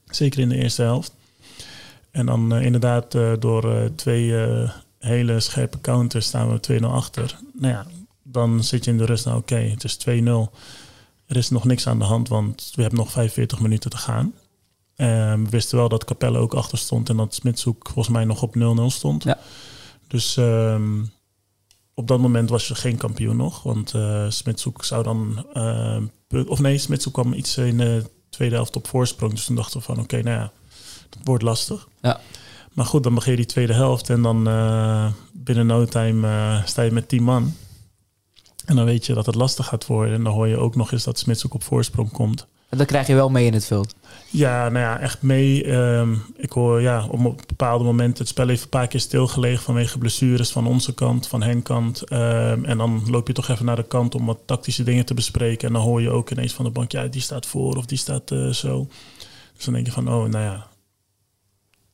[0.07, 1.13] Zeker in de eerste helft.
[2.11, 4.47] En dan eh, inderdaad eh, door twee
[4.99, 7.39] hele scherpe counters staan we 2-0 achter.
[7.53, 7.87] Nou ja,
[8.23, 9.25] dan zit je in de rust.
[9.25, 10.03] Nou oké, het is 2-0.
[11.27, 14.35] Er is nog niks aan de hand, want we hebben nog 45 minuten te gaan.
[14.95, 18.43] Eh, we wisten wel dat Capelle ook achter stond en dat Smitshoek volgens mij nog
[18.43, 19.25] op 0-0 stond.
[19.25, 19.39] Ja.
[20.07, 21.03] Dus ehm,
[21.95, 23.63] op dat moment was je geen kampioen nog.
[23.63, 25.47] Want eh Smitshoek zou dan...
[25.53, 29.33] eh, pu- of nee, Smitshoek kwam iets in de tweede helft op voorsprong.
[29.33, 30.53] Dus toen dachten we van oké, nou ja,
[31.11, 31.89] het wordt lastig.
[32.01, 32.21] Ja.
[32.73, 36.65] Maar goed, dan begin je die tweede helft en dan eh, binnen no time eh,
[36.65, 37.55] sta je met 10 man.
[38.65, 40.15] En dan weet je dat het lastig gaat worden.
[40.15, 42.47] En dan hoor je ook nog eens dat Smitshoek op voorsprong komt.
[42.73, 43.95] En dat krijg je wel mee in het veld.
[44.31, 45.65] Ja, nou ja, echt mee.
[45.65, 49.99] Ehm, ik hoor ja, op bepaalde momenten het spel heeft een paar keer stilgelegen vanwege
[49.99, 52.03] blessures van onze kant, van hen kant.
[52.03, 55.15] Ehm, en dan loop je toch even naar de kant om wat tactische dingen te
[55.15, 55.69] bespreken.
[55.69, 57.99] En dan hoor je ook ineens van de bank, ja, die staat voor of die
[57.99, 58.89] staat eh, zo.
[59.55, 60.67] Dus dan denk je van, oh, nou ja.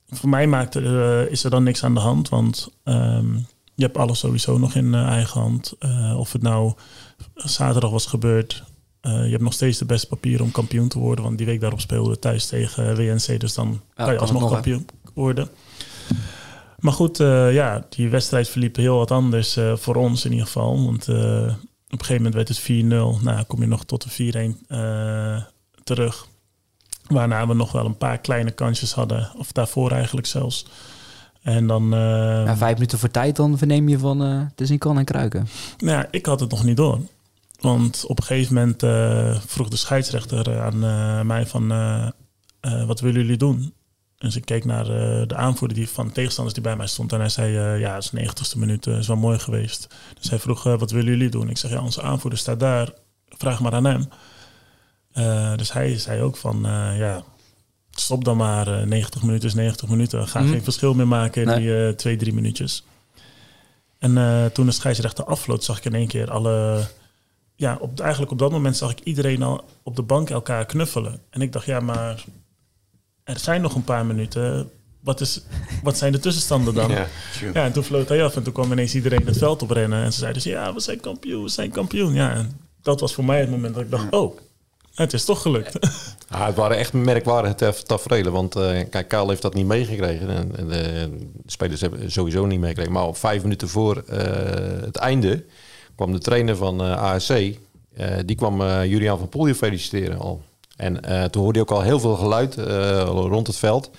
[0.08, 3.34] Voor mij maakt eh, is er dan niks aan de hand, want ehm,
[3.74, 5.74] je hebt alles sowieso nog in eigen hand.
[6.16, 6.72] of het nou
[7.34, 8.64] zaterdag was gebeurd,
[9.00, 11.24] je hebt nog steeds de beste papieren om kampioen te worden.
[11.24, 13.40] Want die week daarop speelden we thuis tegen WNC.
[13.40, 15.48] Dus dan kan je alsnog kampioen worden.
[16.78, 17.16] Maar goed,
[17.52, 20.84] ja, die wedstrijd verliep heel wat anders voor ons in ieder geval.
[20.84, 23.24] Want op een gegeven moment werd het 4-0.
[23.24, 24.54] Nou, kom je nog tot de
[25.44, 26.26] 4-1 terug.
[27.06, 29.30] Waarna we nog wel een paar kleine kansjes hadden.
[29.37, 30.66] Of daarvoor eigenlijk zelfs.
[31.42, 31.88] En dan...
[31.90, 34.20] Ja, vijf minuten voor tijd, dan verneem je van...
[34.20, 35.48] Het is in kan en kruiken.
[35.78, 37.00] Nou ja, ik had het nog niet door.
[37.61, 41.68] Want op een gegeven moment uh, vroeg de scheidsrechter aan mij van...
[42.87, 43.75] wat willen jullie doen?
[44.18, 44.85] Dus ik keek naar
[45.29, 47.12] de aanvoerder die, van de tegenstanders die bij mij stond.
[47.12, 49.94] En hij zei, ja, het is 90ste minuut, is wel mooi geweest.
[50.21, 51.51] Dus hij vroeg, wat willen jullie doen?
[51.51, 52.92] Ik zeg, ja, onze aanvoerder staat daar.
[53.29, 54.09] Vraag maar aan hem.
[55.14, 57.23] Uh, dus hij zei ook van, uh, ja,
[57.90, 58.87] stop dan maar.
[58.87, 60.29] 90 minuten is 90 minuten.
[60.29, 60.51] Ga mm.
[60.51, 61.85] geen verschil meer maken in nee.
[61.85, 62.85] die twee, drie minuutjes.
[63.99, 64.12] En
[64.53, 66.87] toen de scheidsrechter afvloot, zag ik in één keer alle...
[67.59, 71.21] Ja, op, eigenlijk op dat moment zag ik iedereen al op de bank elkaar knuffelen.
[71.31, 72.25] En ik dacht, ja, maar
[73.25, 74.71] er zijn nog een paar minuten.
[75.01, 75.42] Wat, is,
[75.83, 76.90] wat zijn de tussenstanden dan?
[76.99, 77.07] Ja,
[77.55, 80.05] ja, en toen floot hij af en toen kwam ineens iedereen het veld oprennen.
[80.05, 82.14] En ze zeiden, dus, ja, we zijn kampioen, we zijn kampioen.
[82.14, 84.38] Ja, en dat was voor mij het moment dat ik dacht, oh,
[84.94, 85.79] het is toch gelukt.
[86.29, 88.33] Ja, het waren echt merkwaardige tafereelen.
[88.33, 90.29] Want uh, kijk, Kaal heeft dat niet meegekregen.
[90.29, 91.11] En, en de,
[91.47, 92.92] spelers hebben sowieso niet meegekregen.
[92.92, 94.16] Maar op vijf minuten voor uh,
[94.81, 95.44] het einde
[95.98, 97.34] kwam de trainer van eh, ASC.
[98.24, 100.42] die kwam Julian van Polje feliciteren al.
[100.76, 102.54] En toen hoorde hij ook al heel veel geluid
[103.06, 103.90] rond het veld.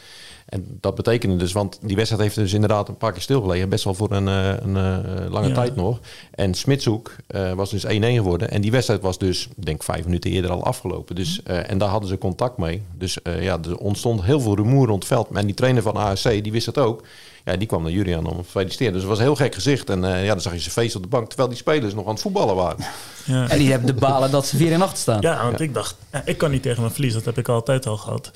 [0.50, 3.70] En dat betekende dus, want die wedstrijd heeft dus inderdaad een paar keer stilgelegen.
[3.70, 6.00] Best wel voor een, eh, een, een eh, lange tijd nog.
[6.32, 8.52] En Smitshoek uh, was dus 1-1 geworden.
[8.52, 11.16] En die wedstrijd was dus, ik denk vijf minuten eerder al afgelopen.
[11.16, 12.82] Dus, uh, en daar hadden ze contact mee.
[12.98, 15.28] Dus ja, er ontstond heel veel rumoer rond het veld.
[15.34, 17.04] En die trainer van ASC, die wist dat ook.
[17.46, 18.94] Ja, die kwam naar Julian om te feliciteren.
[18.94, 19.90] Dus het was een heel gek gezicht.
[19.90, 21.28] En ja, dan zag je ze feest op de bank.
[21.28, 22.86] Terwijl die spelers nog aan het voetballen waren.
[23.26, 23.50] Ja.
[23.50, 25.22] En die hebben de balen dat ze 4 in 8 staan.
[25.22, 27.14] Ja, want ik dacht, ja, ik kan niet tegen mijn verlies.
[27.14, 28.32] Dat heb ik altijd al gehad.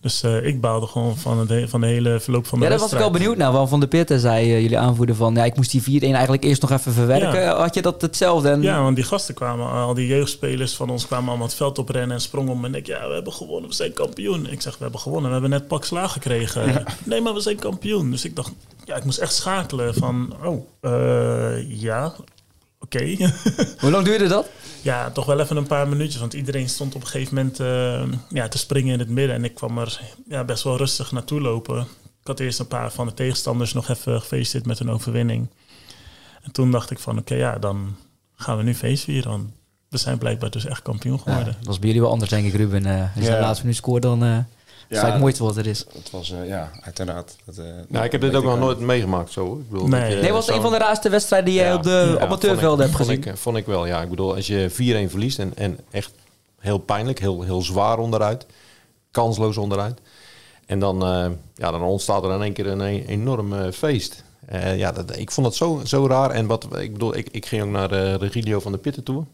[0.00, 2.68] Dus uh, ik baalde gewoon van, het, van de hele verloop van de wedstrijd.
[2.68, 3.52] Ja, daar was ik al benieuwd naar.
[3.52, 5.34] Want Van de Pitten zei uh, jullie aanvoerder van...
[5.34, 7.40] Ja, ik moest die 4-1 eigenlijk eerst nog even verwerken.
[7.40, 7.56] Ja.
[7.56, 8.48] Had je dat hetzelfde?
[8.48, 8.62] En...
[8.62, 12.16] Ja, want die gasten kwamen, al die jeugdspelers van ons kwamen allemaal het veld oprennen
[12.16, 12.64] en sprongen om.
[12.64, 14.50] En ik, ja, we hebben gewonnen, we zijn kampioen.
[14.50, 16.66] Ik zeg, we hebben gewonnen, we hebben net pak slaag gekregen.
[16.66, 16.82] Ja.
[17.04, 18.10] Nee, maar we zijn kampioen.
[18.10, 18.52] Dus ik dacht,
[18.84, 20.34] ja, ik moest echt schakelen van...
[20.44, 22.14] Oh, uh, ja,
[22.86, 23.32] oké.
[23.80, 24.50] Hoe lang duurde dat?
[24.82, 26.20] Ja, toch wel even een paar minuutjes.
[26.20, 29.36] Want iedereen stond op een gegeven moment uh, ja, te springen in het midden.
[29.36, 31.80] En ik kwam er ja, best wel rustig naartoe lopen.
[32.20, 35.48] Ik had eerst een paar van de tegenstanders nog even gefeesterd met een overwinning.
[36.42, 37.96] En toen dacht ik van oké, okay, ja, dan
[38.34, 39.30] gaan we nu feest vieren.
[39.30, 39.50] Want
[39.88, 41.46] we zijn blijkbaar dus echt kampioen geworden.
[41.46, 42.86] Ja, dat was bij jullie wel anders, denk ik, Ruben.
[42.86, 43.36] Uh, als je ja.
[43.36, 44.24] de laatste minuut scoort, dan...
[44.24, 44.38] Uh,
[44.88, 45.78] ja, het mooiste wat er is.
[45.92, 47.36] Het was, uh, ja, uiteraard.
[47.44, 49.56] Dat, uh, nou, ik heb dit ook nog nooit meegemaakt zo.
[49.56, 52.84] Ik bedoel, nee, was een van de raarste wedstrijden die jij op de ja, amateurvelden
[52.84, 53.22] hebt gezien.
[53.22, 54.02] Vond ik, vond ik wel, ja.
[54.02, 54.74] Ik bedoel, als je 4-1
[55.10, 56.12] verliest en, en echt
[56.58, 58.46] heel pijnlijk, heel, heel zwaar onderuit,
[59.10, 60.00] kansloos onderuit.
[60.66, 64.24] En dan, uh, ja, dan ontstaat er in één keer een, een enorm feest.
[64.76, 66.30] ja, dat, ik vond het zo, zo raar.
[66.30, 69.24] En wat, ik bedoel, ik, ik ging ook naar uh, Regilio van de Pitten toe.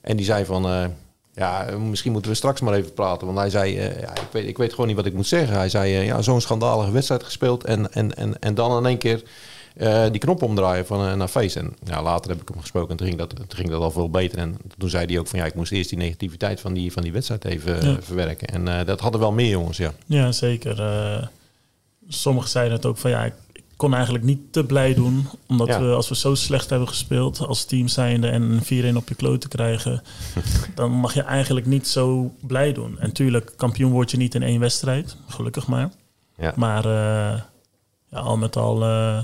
[0.00, 0.92] En die zei van,
[1.34, 3.26] ja, misschien moeten we straks maar even praten.
[3.26, 5.56] Want hij zei, uh, ja, ik, weet, ik weet gewoon niet wat ik moet zeggen.
[5.56, 7.64] Hij zei, uh, ja, zo'n schandalige wedstrijd gespeeld.
[7.64, 9.22] En, en, en, en dan in één keer
[9.76, 11.56] uh, die knop omdraaien van naar feest.
[11.56, 13.90] En ja, later heb ik hem gesproken en toen ging, dat, toen ging dat al
[13.90, 14.38] veel beter.
[14.38, 17.02] En toen zei hij ook van, ja, ik moest eerst die negativiteit van die, van
[17.02, 17.96] die wedstrijd even ja.
[18.00, 18.48] verwerken.
[18.48, 19.92] En dat hadden wel meer jongens, ja.
[20.06, 21.30] Ja, zeker.
[22.08, 23.34] sommigen zeiden het ook van, ja, ik
[23.76, 25.28] kon eigenlijk niet te blij doen.
[25.46, 25.80] Omdat ja.
[25.80, 29.14] we, als we zo slecht hebben gespeeld als team zijnde en een 4-1 op je
[29.14, 30.02] kloot te krijgen,
[30.74, 32.98] dan mag je eigenlijk niet zo blij doen.
[32.98, 35.90] En tuurlijk, kampioen word je niet in één wedstrijd, gelukkig maar.
[36.36, 36.52] Ja.
[36.56, 37.40] Maar uh,
[38.10, 39.22] ja, al met al uh,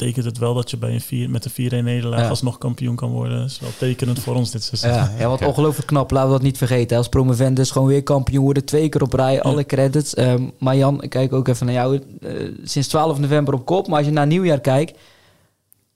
[0.00, 2.28] betekent het wel dat je bij een vier, met een 4-1 nederlaag ja.
[2.28, 3.38] alsnog kampioen kan worden.
[3.38, 4.90] Dat is wel tekenend voor ons dit seizoen.
[4.90, 6.10] Ja, ja wat ongelooflijk knap.
[6.10, 6.96] Laten we dat niet vergeten.
[6.96, 8.64] Als promovendus gewoon weer kampioen worden.
[8.64, 10.18] Twee keer op rij, alle credits.
[10.18, 12.00] Um, maar Jan, ik kijk ook even naar jou.
[12.20, 13.86] Uh, sinds 12 november op kop.
[13.86, 14.98] Maar als je naar nieuwjaar kijkt.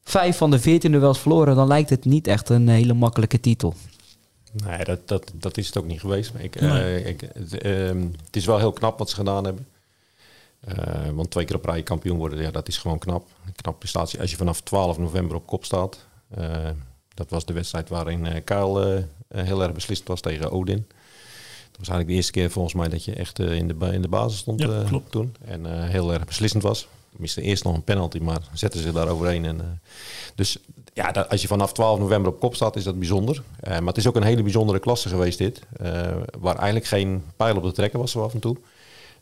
[0.05, 1.57] Vijf van de 14 duels verloren.
[1.57, 3.75] Dan lijkt het niet echt een hele makkelijke titel.
[4.67, 6.33] Nee, dat, dat, dat is het ook niet geweest.
[6.39, 7.01] Ik, nee.
[7.01, 7.89] uh, ik, het, uh,
[8.27, 9.67] het is wel heel knap wat ze gedaan hebben.
[10.69, 13.29] Uh, want twee keer op rij kampioen worden, ja, dat is gewoon knap.
[13.47, 14.21] Een knap prestatie.
[14.21, 16.07] Als je vanaf 12 november op kop staat.
[16.39, 16.69] Uh,
[17.15, 20.87] dat was de wedstrijd waarin uh, Kuil heel erg beslist was tegen Odin.
[21.71, 24.09] Dat was eigenlijk de eerste keer volgens mij dat je echt in, de, in de
[24.09, 25.11] basis stond ja, klopt.
[25.11, 25.35] toen.
[25.45, 26.89] En heel erg beslissend was.
[27.17, 29.45] Miste eerst nog een penalty, maar zetten ze daar overheen.
[29.45, 29.81] En,
[30.35, 30.59] dus
[30.93, 33.43] ja, dat, als je vanaf 12 november op kop staat, is dat bijzonder.
[33.63, 35.61] maar het is ook een hele bijzondere klasse geweest dit.
[36.39, 38.57] waar eigenlijk geen pijl op te trekken was zo af en toe.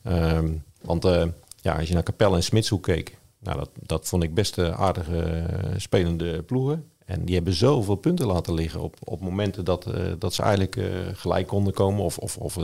[0.09, 1.25] Um, want uh,
[1.61, 5.45] ja, als je naar Capelle en Smitshoek keek, nou, dat, dat vond ik best aardige
[5.77, 6.87] spelende ploegen.
[7.05, 9.87] En die hebben zoveel punten laten liggen op, op momenten dat,
[10.19, 10.81] dat ze eigenlijk
[11.13, 12.55] gelijk konden komen of, of, of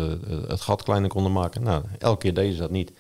[0.49, 1.63] het gat kleiner konden maken.
[1.63, 2.93] Nou, elke keer deden ze dat niet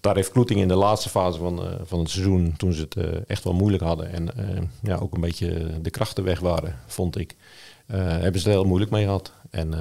[0.00, 3.44] daar heeft Kloeting in de laatste fase van, van het seizoen, toen ze het echt
[3.44, 4.28] wel moeilijk hadden en
[4.82, 7.36] ja, ook een beetje de krachten weg waren, vond ik,
[7.86, 9.32] hebben ze er heel moeilijk mee gehad.
[9.50, 9.74] En,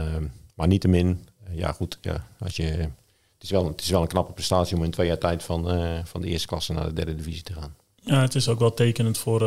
[0.56, 2.90] maar niettemin, ja goed, ja, als je,
[3.38, 5.64] het, is wel, het is wel een knappe prestatie om in twee jaar tijd van,
[6.06, 7.76] van de eerste klasse naar de derde divisie te gaan.
[7.96, 9.40] Ja, het is ook wel tekenend voor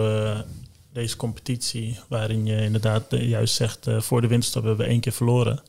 [0.93, 5.63] deze competitie, waarin je inderdaad juist zegt, voor de winterstop hebben we één keer verloren.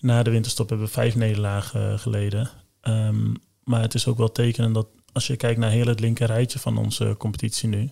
[0.00, 2.50] Na de winterstop hebben we vijf nederlagen geleden.
[2.82, 6.26] Um, maar het is ook wel tekenen dat als je kijkt naar heel het linker
[6.26, 7.90] rijtje van onze competitie nu,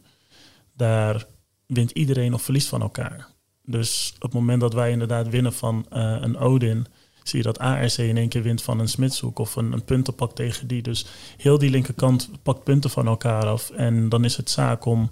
[0.77, 1.27] daar
[1.67, 3.29] wint iedereen of verliest van elkaar.
[3.65, 6.87] Dus op het moment dat wij inderdaad winnen van een Odin,
[7.23, 10.35] zie je dat ARC in één keer wint van een Smitshoek of een, een puntenpak
[10.35, 10.83] tegen die.
[10.83, 11.07] Dus
[11.37, 13.71] heel die linkerkant pakt punten van elkaar af.
[13.71, 15.11] En dan is het zaak om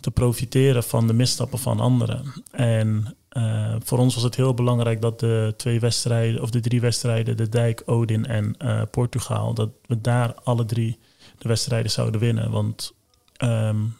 [0.00, 2.32] te profiteren van de misstappen van anderen.
[2.50, 6.80] En uh, voor ons was het heel belangrijk dat de twee wedstrijden, of de drie
[6.80, 10.98] wedstrijden, de Dijk, Odin en uh, Portugal, dat we daar alle drie
[11.38, 12.50] de wedstrijden zouden winnen.
[12.50, 12.94] Want
[13.42, 13.96] um,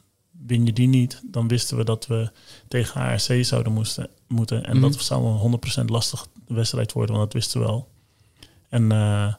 [0.46, 2.30] win je die niet, dan wisten we dat we
[2.68, 4.64] tegen ARC zouden moesten, moeten.
[4.64, 4.92] En mm -hmm.
[4.92, 7.88] dat zou een 100% lastig wedstrijd worden, want dat wisten we wel.
[8.68, 9.34] En uh,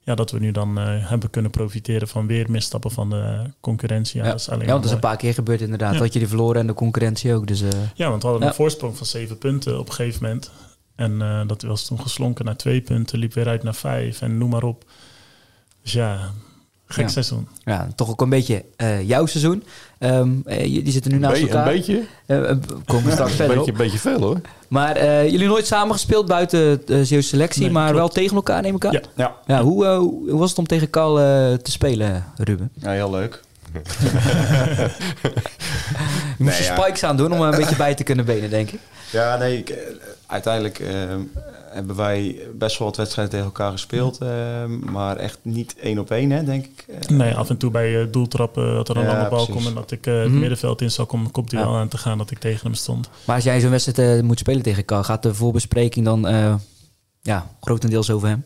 [0.00, 4.18] ja, dat we nu dan uh, hebben kunnen profiteren van weer misstappen van de concurrentie.
[4.18, 5.92] Ja, ja, dat is, alleen ja want dat is een paar keer gebeurd inderdaad.
[5.92, 5.98] Ja.
[5.98, 7.46] Dat je die verloren en de concurrentie ook.
[7.46, 10.50] Dus, uh, ja, want we hadden een voorsprong van zeven punten op een gegeven moment.
[10.94, 14.50] En dat was toen geslonken naar twee punten, liep weer uit naar vijf en noem
[14.50, 14.84] maar op.
[15.82, 16.32] Dus ja,
[16.92, 17.48] gek seizoen.
[17.64, 18.64] Ja, toch ook een beetje
[19.04, 19.62] jouw seizoen.
[19.98, 21.66] Um, die zitten nu naast elkaar.
[21.66, 22.02] Een beetje?
[22.26, 22.50] Uh,
[22.84, 24.40] komen we straks verder beetje, Een beetje veel hoor.
[24.68, 27.98] Maar uh, jullie nooit samen gespeeld buiten de Zeeuwse selectie, nee, maar klopt.
[27.98, 28.92] wel tegen elkaar neem ik aan?
[28.92, 29.00] Ja.
[29.16, 29.34] ja.
[29.46, 31.14] ja hoe, uh, hoe, was het om tegen Carl
[31.62, 32.70] te spelen, Ruben?
[32.74, 33.40] Ja, heel leuk.
[33.72, 33.80] je
[36.38, 37.08] moest nee, je spikes ja.
[37.08, 38.80] aan doen om er een beetje bij te kunnen benen, denk ik.
[39.12, 39.74] Ja, nee, ik,
[40.26, 40.80] uiteindelijk
[41.70, 44.18] hebben wij best wel wat wedstrijden tegen elkaar gespeeld.
[44.22, 46.84] Uh, maar echt niet één op één, hè, denk ik.
[46.88, 49.66] Uh, nee, af en toe bij uh, doeltrappen dat er dan ja, een bal komt
[49.66, 50.38] en dat ik het -hmm.
[50.38, 53.10] middenveld in zou om komt hij wel aan te gaan dat ik tegen hem stond.
[53.24, 56.20] Maar als jij zo'n wedstrijd moet spelen tegen Carl, gaat de voorbespreking dan
[57.22, 58.44] ja, grotendeels over hem?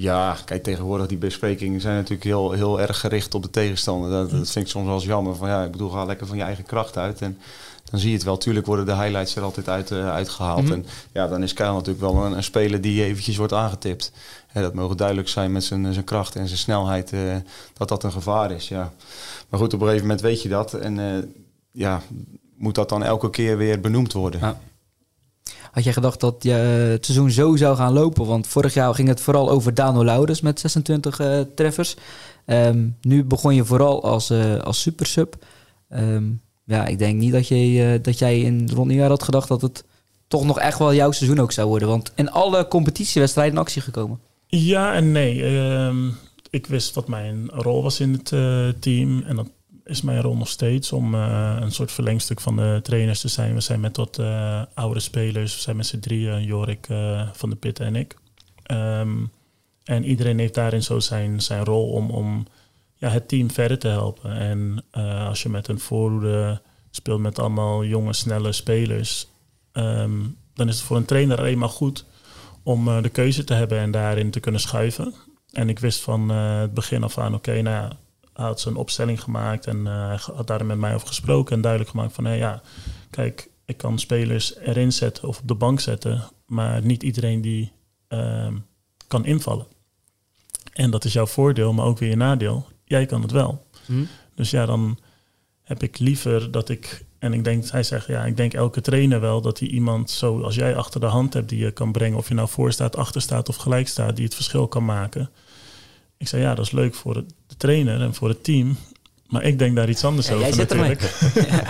[0.00, 4.10] Ja, kijk, tegenwoordig die besprekingen zijn natuurlijk heel, heel erg gericht op de tegenstander.
[4.10, 5.36] Dat, dat vind ik soms wel eens jammer.
[5.36, 7.22] Van, ja, ik bedoel, ga lekker van je eigen kracht uit.
[7.22, 7.38] En
[7.84, 8.36] dan zie je het wel.
[8.36, 10.62] Tuurlijk worden de highlights er altijd uit, uh, uitgehaald.
[10.62, 10.74] Mm -hmm.
[10.74, 14.12] En ja, dan is Kyle natuurlijk wel een, een speler die eventjes wordt aangetipt.
[14.52, 17.36] Ja, dat mogen duidelijk zijn met zijn, zijn kracht en zijn snelheid, uh,
[17.72, 18.68] dat dat een gevaar is.
[18.68, 18.92] Ja.
[19.48, 20.74] Maar goed, op een gegeven moment weet je dat.
[20.74, 21.22] En uh,
[21.70, 22.02] ja,
[22.56, 24.40] moet dat dan elke keer weer benoemd worden.
[24.40, 24.60] Ja.
[25.70, 28.26] Had jij gedacht dat je het seizoen zo zou gaan lopen?
[28.26, 31.20] Want vorig jaar ging het vooral over Dano Lauders met 26
[31.54, 31.96] treffers.
[32.46, 35.36] Um, nu begon je vooral als, als supersub.
[35.90, 39.62] Um, ja, ik denk niet dat, je, dat jij in rond jaar had gedacht dat
[39.62, 39.84] het
[40.28, 41.88] toch nog echt wel jouw seizoen ook zou worden.
[41.88, 44.20] Want in alle competitiewedstrijden in actie gekomen.
[44.46, 45.36] Ja en nee.
[45.36, 45.94] Uh,
[46.50, 48.28] ik wist wat mijn rol was in het
[48.80, 49.22] team.
[49.22, 49.48] En dat
[49.88, 53.54] is mijn rol nog steeds om uh, een soort verlengstuk van de trainers te zijn.
[53.54, 54.20] We zijn met wat
[54.74, 55.54] oude spelers.
[55.54, 56.86] We zijn met z'n drieën, Jorik
[57.32, 58.16] van de Pitten en ik.
[58.70, 59.30] Um,
[59.84, 62.10] en iedereen heeft daarin zo zijn, zijn rol om...
[62.10, 62.46] om
[63.00, 64.32] ja, het team verder te helpen.
[64.32, 64.84] En
[65.28, 69.28] als je met een voorhoede speelt met allemaal jonge, snelle spelers,
[69.72, 72.04] um, dan is het voor een trainer alleen maar goed
[72.62, 75.14] om de keuze te hebben en daarin te kunnen schuiven.
[75.52, 77.92] En ik wist van het begin af aan, oké, okay, nou
[78.46, 82.12] had zijn opstelling gemaakt en hij had daar met mij over gesproken en duidelijk gemaakt
[82.12, 82.62] van, hey, ja,
[83.10, 87.72] kijk, ik kan spelers erin zetten of op de bank zetten, maar niet iedereen die
[88.08, 88.56] ehm,
[89.06, 89.66] kan invallen.
[90.72, 93.66] En dat is jouw voordeel, maar ook weer je nadeel jij kan het wel.
[93.86, 94.04] Hm?
[94.34, 94.98] Dus ja, dan
[95.62, 97.06] heb ik liever dat ik.
[97.18, 100.42] En ik denk, hij zegt, ja, ik denk elke trainer wel dat hij iemand zo
[100.42, 102.18] als jij achter de hand hebt die je kan brengen.
[102.18, 105.30] Of je nou voor staat, achter staat of gelijk staat, die het verschil kan maken.
[106.18, 108.76] Ik zei, ja, dat is leuk voor de trainer en voor het team.
[109.28, 111.00] Maar ik denk daar iets anders ja, over jij zit natuurlijk.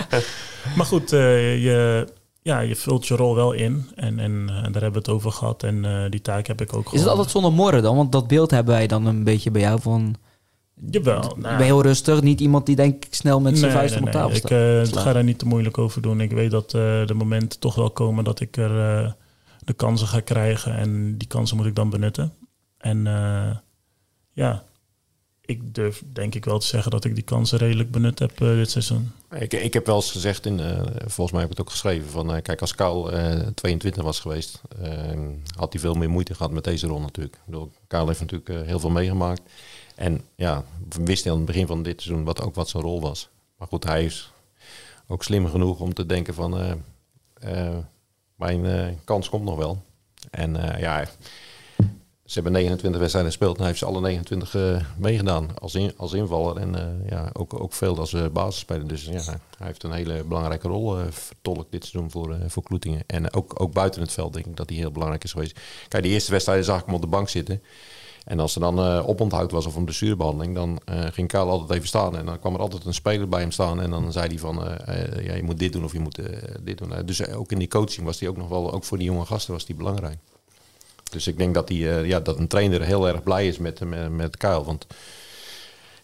[0.77, 2.07] maar goed, uh, je,
[2.41, 3.89] ja, je vult je rol wel in.
[3.95, 5.63] En, en uh, daar hebben we het over gehad.
[5.63, 7.95] En uh, die taak heb ik ook Is het altijd zonder morren dan?
[7.95, 10.15] Want dat beeld hebben wij dan een beetje bij jou van...
[10.91, 11.19] Jawel.
[11.19, 12.21] Nou, ik ben heel rustig.
[12.21, 14.37] Niet iemand die denk ik snel met zijn nee, vuist nee, op tafel nee.
[14.37, 14.87] staat.
[14.87, 16.21] Ik uh, ga daar niet te moeilijk over doen.
[16.21, 19.15] Ik weet dat de momenten toch wel komen dat ik er
[19.59, 20.75] de kansen ga krijgen.
[20.75, 22.33] En die kansen moet ik dan benutten.
[22.77, 23.07] En
[24.39, 24.63] ja,
[25.41, 28.71] ik durf denk ik wel te zeggen dat ik die kansen redelijk benut heb dit
[28.71, 29.11] seizoen.
[29.31, 30.59] Ik, ik heb wel eens gezegd, in,
[31.05, 33.09] volgens mij heb ik het ook geschreven, van kijk als Kaal
[33.53, 34.61] 22 was geweest,
[35.55, 37.35] had hij veel meer moeite gehad met deze rol natuurlijk.
[37.35, 39.41] Ik bedoel, Kaal heeft natuurlijk heel veel meegemaakt.
[39.99, 43.01] En ja, we wisten aan het begin van dit seizoen wat ook wat zijn rol
[43.01, 43.29] was.
[43.57, 44.31] Maar goed, hij is
[45.07, 46.71] ook slim genoeg om te denken van eh,
[47.33, 47.77] eh,
[48.35, 49.83] mijn eh, kans komt nog wel.
[50.31, 51.07] En ja,
[52.29, 54.55] ze hebben 29 wedstrijden gespeeld en hij heeft ze alle 29
[54.97, 56.57] meegedaan als, in, als invaller.
[56.57, 58.87] En ja, ook, ook veel als basisspeler.
[58.87, 59.21] Dus ja,
[59.57, 63.03] hij heeft een hele belangrijke rol vertolkt dit seizoen voor, voor Kloetingen.
[63.07, 65.59] En ook, ook buiten het veld denk ik dat hij heel belangrijk is geweest.
[65.87, 67.61] Kijk, de eerste wedstrijden zag ik hem op de bank zitten.
[68.25, 71.71] En als er dan uh, oponthoud was of een blessurebehandeling, dan uh, ging Karel altijd
[71.71, 72.17] even staan.
[72.17, 73.81] En dan kwam er altijd een speler bij hem staan.
[73.81, 76.19] En dan zei hij van, uh, ja, je moet dit doen of je moet
[76.63, 77.05] dit doen.
[77.05, 79.53] dus ook in die coaching was hij ook nog wel, ook voor die jonge gasten
[79.53, 80.17] was hij belangrijk.
[81.09, 84.11] Dus ik denk dat, die, ja, dat een trainer heel erg blij is met, met,
[84.11, 84.63] met Kyle.
[84.63, 84.87] Want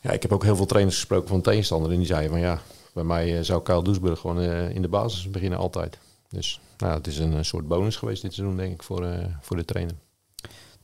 [0.01, 1.91] ja, ik heb ook heel veel trainers gesproken van tegenstander.
[1.91, 2.61] En die zeiden van ja,
[2.93, 4.41] bij mij zou Kyle Doesburg gewoon
[4.71, 5.97] in de basis beginnen altijd.
[6.29, 9.07] Dus nou, het is een soort bonus geweest dit seizoen denk ik voor,
[9.41, 9.95] voor de trainer.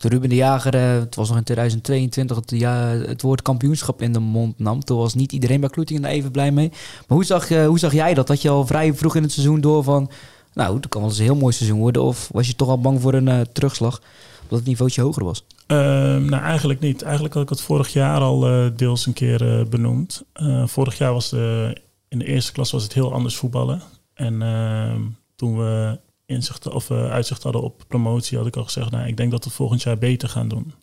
[0.01, 4.13] Toen Ruben de Jager, het was nog in 2022, het, ja, het woord kampioenschap in
[4.13, 4.84] de mond nam.
[4.84, 6.69] Toen was niet iedereen bij Kloetingen even blij mee.
[6.69, 8.28] Maar hoe zag, hoe zag jij dat?
[8.28, 10.11] Dat je al vrij vroeg in het seizoen door van...
[10.53, 12.03] Nou, het kan wel eens een heel mooi seizoen worden.
[12.03, 14.01] Of was je toch al bang voor een uh, terugslag?
[14.41, 15.45] Omdat het niveautje hoger was?
[15.67, 17.01] Ehm, nou, eigenlijk niet.
[17.01, 20.23] Eigenlijk had ik het vorig jaar al deels een keer benoemd.
[20.65, 21.77] vorig jaar was de,
[22.07, 23.81] in de eerste klas was het heel anders voetballen.
[24.13, 25.01] En ehm,
[25.35, 29.31] toen we inzicht of uitzicht hadden op promotie, had ik al gezegd, nou, ik denk
[29.31, 30.73] dat we volgend jaar beter gaan doen.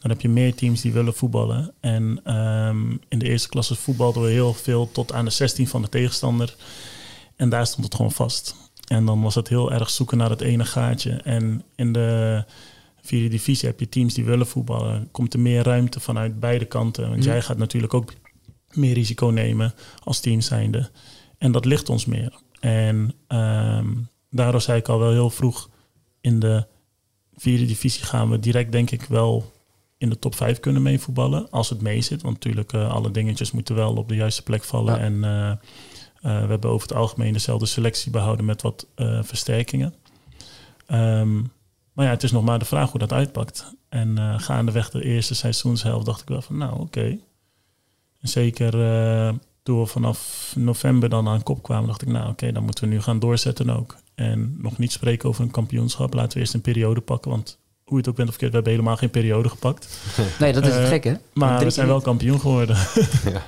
[0.00, 1.74] Dan heb je meer teams die willen voetballen.
[1.80, 5.82] En ehm, in de eerste klasse voetbalden we heel veel tot aan de 16 van
[5.82, 6.56] de tegenstander.
[7.36, 8.54] En daar stond het gewoon vast.
[8.86, 11.10] En dan was het heel erg zoeken naar het ene gaatje.
[11.10, 12.44] En in de
[13.00, 15.08] vierde divisie heb je teams die willen voetballen.
[15.10, 17.08] Komt er meer ruimte vanuit beide kanten.
[17.08, 17.28] Want mhm.
[17.28, 18.12] jij gaat natuurlijk ook
[18.72, 19.74] meer risico nemen
[20.04, 20.90] als team zijnde.
[21.38, 22.40] En dat ligt ons meer.
[22.60, 25.70] En um, daardoor zei ik al wel heel vroeg
[26.20, 26.66] in de
[27.36, 29.52] vierde divisie gaan we direct denk ik wel
[29.98, 31.50] in de top 5 kunnen meevoetballen.
[31.50, 32.22] Als het mee zit.
[32.22, 35.00] Want natuurlijk uh, alle dingetjes moeten wel op de juiste plek vallen.
[35.00, 35.52] En uh,
[36.26, 38.86] uh, we hebben over het algemeen dezelfde selectie behouden met wat
[39.22, 39.94] versterkingen.
[40.92, 41.52] Um,
[41.92, 43.74] maar ja, het is nog maar de vraag hoe dat uitpakt.
[43.88, 46.82] En gaandeweg de eerste seizoenshelft dacht ik wel van nou oké.
[46.82, 47.20] Okay.
[48.20, 48.70] Zeker
[49.62, 52.90] toen we vanaf november dan aan kop kwamen, dacht ik nou oké, dan moeten we
[52.90, 53.96] nu gaan doorzetten ook.
[54.14, 56.14] En nog niet spreken over een kampioenschap.
[56.14, 57.30] Laten we eerst een periode pakken.
[57.30, 59.98] Want hoe je het ook bent of verkeerd, we hebben helemaal geen periode gepakt.
[60.38, 61.14] Nee, dat is het uh, gek, hè?
[61.32, 62.76] Maar we zijn wel kampioen geworden.
[63.34, 63.42] ja.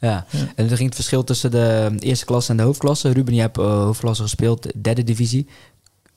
[0.00, 0.26] Ja.
[0.54, 3.12] en er ging het verschil tussen de eerste klasse en de hoofdklasse.
[3.12, 5.46] Ruben, je hebt uh, hoofdklasse gespeeld, derde divisie.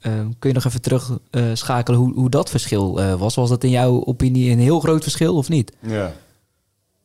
[0.02, 3.36] Uh, kun je nog even terugschakelen uh, hoe, hoe dat verschil was?
[3.36, 5.72] Was dat in jouw opinie een heel groot verschil of niet?
[5.80, 6.14] Ja,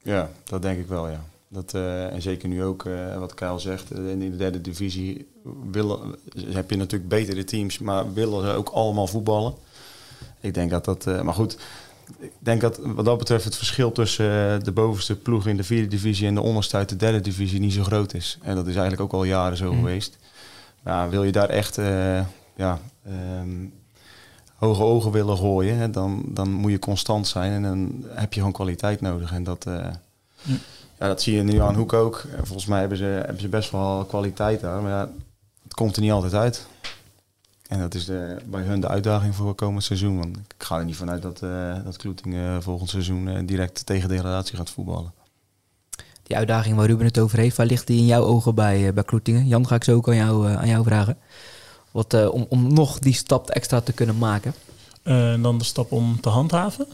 [0.03, 1.25] ja dat denk ik wel, ja.
[1.49, 5.27] Dat, uh, en zeker nu ook, uh, wat Kyle zegt, in de derde divisie
[5.71, 6.15] willen,
[6.47, 9.55] heb je natuurlijk betere teams, maar willen ze ook allemaal voetballen.
[10.41, 11.59] Ik denk dat dat, maar goed,
[12.19, 15.89] ik denk dat wat dat betreft het verschil tussen de bovenste ploeg in de vierde
[15.89, 18.39] divisie en de onderste uit de derde divisie niet zo groot is.
[18.43, 19.79] En dat is eigenlijk ook al jaren zo mm.
[19.79, 20.17] geweest.
[20.83, 21.77] Maar wil je daar echt
[22.57, 22.81] ja,
[23.41, 23.73] um,
[24.55, 28.39] hoge ogen willen gooien, hè, dan, dan moet je constant zijn en dan heb je
[28.39, 29.33] gewoon kwaliteit nodig.
[29.33, 29.65] En dat...
[29.65, 30.59] Mm
[30.99, 32.25] ja, dat zie je nu aan Hoek ook.
[32.37, 34.83] Volgens mij hebben ze, hebben ze best wel kwaliteit daar.
[34.83, 35.11] Maar ja,
[35.63, 36.67] het komt er niet altijd uit.
[37.69, 40.19] En dat is de, bij hun de uitdaging voor het komend seizoen.
[40.19, 44.09] Want ik ga er niet vanuit dat, uh, dat Kloeting volgend seizoen uh, direct tegen
[44.09, 45.13] degradatie gaat voetballen.
[46.23, 48.93] Die uitdaging waar Ruben het over heeft, waar ligt die in jouw ogen bij, uh,
[48.93, 49.47] bij Kloetingen?
[49.47, 51.19] Jan, ga ik zo ook aan jou, aan jou vragen.
[51.91, 54.55] Wat, om, om nog die stap extra te kunnen maken.
[55.03, 56.87] En dan de stap om te handhaven?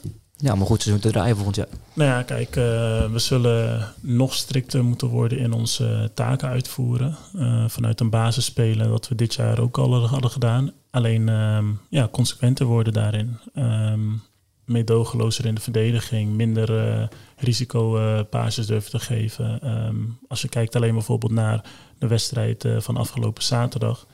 [0.42, 1.68] Ja, maar goed seizoen te draaien volgend jaar.
[1.92, 2.64] Nou ja, kijk, uh,
[3.10, 7.16] we zullen nog strikter moeten worden in onze taken uitvoeren.
[7.36, 10.72] Uh, vanuit een basis spelen, wat we dit jaar ook al hadden gedaan.
[10.90, 13.38] Alleen uh, ja, consequenter worden daarin.
[13.54, 14.22] Um,
[14.64, 19.68] meedogenlozer in de verdediging, minder uh, risicopases durven te geven.
[19.86, 21.64] Um, als je kijkt alleen bijvoorbeeld naar
[21.98, 24.06] de wedstrijd van afgelopen zaterdag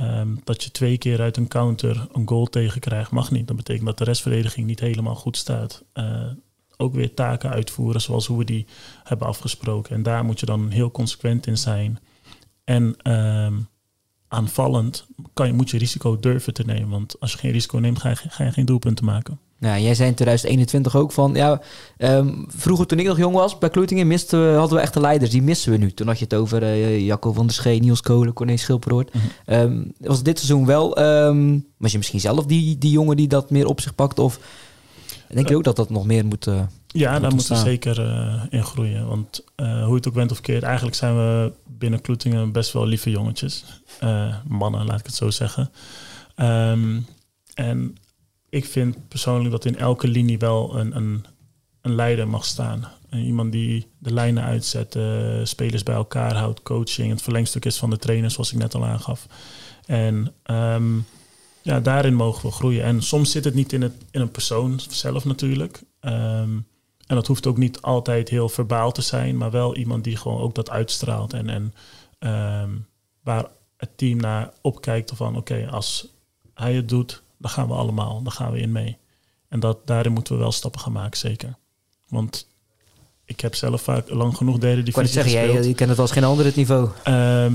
[0.00, 3.46] Um, dat je twee keer uit een counter een goal tegenkrijgt, mag niet.
[3.46, 5.84] Dat betekent dat de restverdediging niet helemaal goed staat.
[5.94, 6.30] Uh,
[6.76, 8.66] ook weer taken uitvoeren zoals hoe we die
[9.04, 9.94] hebben afgesproken.
[9.94, 11.98] En daar moet je dan heel consequent in zijn.
[12.64, 13.68] En um,
[14.28, 16.88] aanvallend kan je, moet je risico durven te nemen.
[16.88, 19.38] Want als je geen risico neemt, ga je, ga je geen doelpunten maken.
[19.60, 21.60] Ja, jij zei in 2021 ook van, ja,
[21.98, 25.30] um, vroeger toen ik nog jong was, bij Kloetingen misten we, hadden we echte leiders,
[25.30, 25.92] die missen we nu.
[25.92, 29.14] Toen had je het over uh, Jacco van der Schee, Niels Kolen, Corné Schilperoort.
[29.14, 29.54] Mm -hmm.
[29.54, 33.50] um, was dit seizoen wel, um, was je misschien zelf die, die jongen die dat
[33.50, 34.18] meer op zich pakt?
[34.18, 34.38] Of
[35.28, 36.60] denk je ook dat dat nog meer moet uh,
[36.92, 39.06] Ja, daar moeten we zeker uh, in groeien.
[39.06, 43.10] Want hoe het ook bent of keert, eigenlijk zijn we binnen Kloetingen best wel lieve
[43.10, 43.64] jongetjes.
[44.46, 45.70] mannen, laat ik het zo zeggen.
[47.54, 47.96] en
[48.48, 51.24] ik vind persoonlijk dat in elke linie wel een, een,
[51.80, 52.88] een leider mag staan.
[53.08, 54.98] En iemand die de lijnen uitzet,
[55.42, 58.84] spelers bij elkaar houdt, coaching, het verlengstuk is van de trainer, zoals ik net al
[58.84, 59.26] aangaf.
[59.88, 60.98] En ehm,
[61.62, 62.82] ja, daarin mogen we groeien.
[62.82, 65.82] En soms zit het niet in, het, in een persoon zelf natuurlijk.
[66.00, 66.50] Ehm,
[67.08, 70.40] en dat hoeft ook niet altijd heel verbaal te zijn, maar wel iemand die gewoon
[70.40, 71.32] ook dat uitstraalt.
[71.32, 71.74] En, en
[72.18, 72.70] ehm,
[73.22, 73.46] waar
[73.76, 76.08] het team naar opkijkt van oké, als
[76.54, 78.98] hij het doet, dan gaan we allemaal, dan gaan we in mee.
[79.48, 81.56] En dat, daarin moeten we wel stappen gaan maken, zeker.
[82.08, 82.48] Want
[83.24, 86.10] ik heb zelf vaak lang genoeg derde divisie Ik zeggen, jij, je kent het als
[86.10, 86.88] geen ander het niveau.
[87.04, 87.54] Ehm,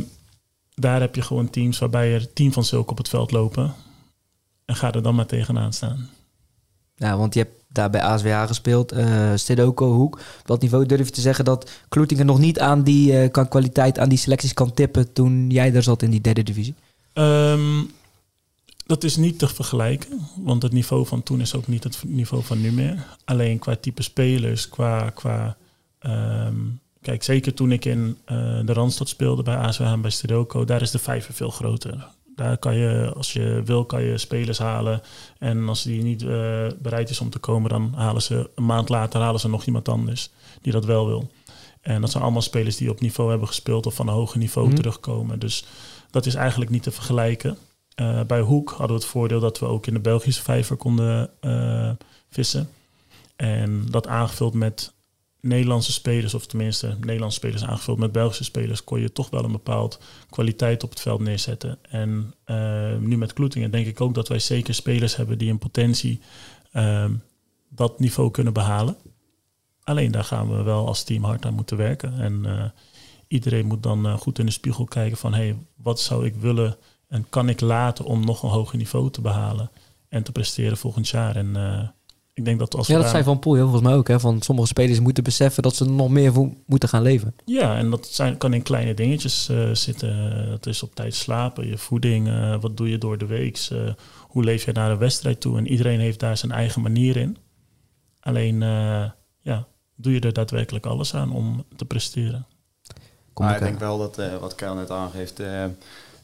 [0.76, 3.74] daar heb je gewoon teams waarbij er tien van zulke op het veld lopen.
[4.66, 6.10] En ga er dan maar tegenaan staan.
[6.96, 9.34] Ja, want je hebt daar bij ASWH gespeeld, uh,
[9.76, 10.16] Hoek.
[10.16, 14.00] Op dat niveau durf je te zeggen dat Kloetingen nog niet aan die kan kwaliteit,
[14.00, 16.76] aan die selecties kan tippen toen jij daar zat in die derde divisie?
[17.14, 17.92] Um,
[18.86, 22.44] dat is niet te vergelijken, want het niveau van toen is ook niet het niveau
[22.44, 23.06] van nu meer.
[23.26, 25.10] Alleen qua type spelers, qua.
[25.10, 25.58] qua
[26.02, 30.66] um, kijk, zeker toen ik in uh, de Randstad speelde bij ASWH en bij Stedoko,
[30.66, 32.08] daar is de vijver veel groter.
[32.36, 35.02] Daar kan je, als je wil, kan je spelers halen.
[35.38, 38.90] En als die niet uh, bereid is om te komen, dan halen ze een maand
[38.90, 40.30] later halen ze nog iemand anders
[40.62, 41.32] die dat wel wil.
[41.82, 44.68] En dat zijn allemaal spelers die op niveau hebben gespeeld of van een hoger niveau
[44.68, 44.76] mm.
[44.76, 45.40] terugkomen.
[45.40, 45.66] Dus
[46.10, 47.58] dat is eigenlijk niet te vergelijken.
[48.02, 51.30] Uh, bij Hoek hadden we het voordeel dat we ook in de Belgische vijver konden
[51.42, 51.90] uh,
[52.30, 52.70] vissen.
[53.36, 54.94] En dat aangevuld met
[55.44, 59.52] Nederlandse spelers, of tenminste Nederlandse spelers aangevuld met Belgische spelers, kon je toch wel een
[59.52, 61.78] bepaald kwaliteit op het veld neerzetten.
[61.82, 65.58] En uh, nu met Kloetingen denk ik ook dat wij zeker spelers hebben die in
[65.58, 66.22] potentie
[67.70, 68.98] dat niveau kunnen behalen.
[69.84, 72.20] Alleen daar gaan we wel als team hard aan moeten werken.
[72.20, 72.74] En
[73.28, 76.78] iedereen moet dan goed in de spiegel kijken van hey, wat zou ik willen
[77.08, 79.72] en kan ik laten om nog een hoger niveau te behalen
[80.10, 81.36] en te presteren volgend jaar.
[81.36, 81.56] En
[82.34, 84.08] ik denk dat als Ja, dat zei Van Poel volgens mij ook.
[84.08, 87.36] Hè, van sommige spelers moeten beseffen dat ze nog meer voor moeten gaan leven.
[87.46, 90.46] Ja, en dat zijn, kan in kleine dingetjes uh, zitten.
[90.50, 93.70] Dat is op tijd slapen, je voeding, uh, wat doe je door de week,
[94.20, 95.58] hoe leef je naar een wedstrijd toe.
[95.58, 97.38] En iedereen heeft daar zijn eigen manier in.
[98.20, 98.60] Alleen,
[99.42, 102.46] ja, doe je er daadwerkelijk alles aan om te presteren.
[103.34, 105.42] Kom maar ik denk wel dat, wat Kyle net aangeeft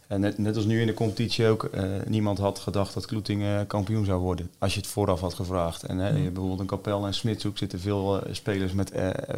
[0.10, 3.68] en net, net als nu in de competitie ook, uh, niemand had gedacht dat Kloetingen
[3.68, 4.51] kampioen zou worden.
[4.57, 5.84] Als je het vooraf had gevraagd.
[5.84, 8.91] En hè, bijvoorbeeld in Kapel en Smitshoek zitten veel uh, spelers met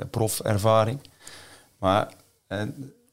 [0.10, 1.00] profervaring.
[1.80, 2.14] Maar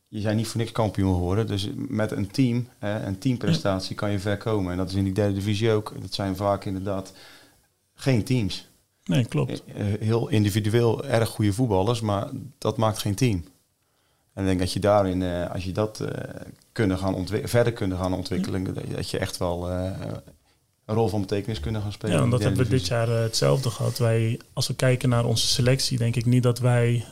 [0.09, 1.47] je zijn niet voor niks kampioen geworden.
[1.47, 4.73] Dus met een team, een teamprestatie kan je ver komen.
[4.73, 5.93] En dat is in die derde divisie ook.
[6.01, 7.13] Dat zijn vaak inderdaad
[7.95, 8.69] geen teams.
[9.05, 9.63] Nee, klopt.
[10.01, 12.29] Heel individueel erg goede voetballers, maar
[12.59, 13.45] dat maakt geen team.
[14.39, 16.09] En ik denk dat je daarin, uh, als je dat uh,
[16.73, 19.91] kunnen gaan verder kunnen gaan ontwikkelen, dat je echt wel uh,
[20.85, 22.17] een rol van betekenis kunnen gaan spelen.
[22.17, 23.99] Ja, en dat hebben we dit jaar hetzelfde gehad.
[23.99, 27.05] Wij, als we kijken naar onze selectie, denk ik niet dat wij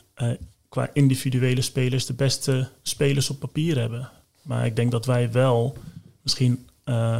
[0.69, 4.11] qua individuele spelers de beste spelers op papier hebben.
[4.43, 5.77] Maar ik denk dat wij wel
[6.23, 6.69] misschien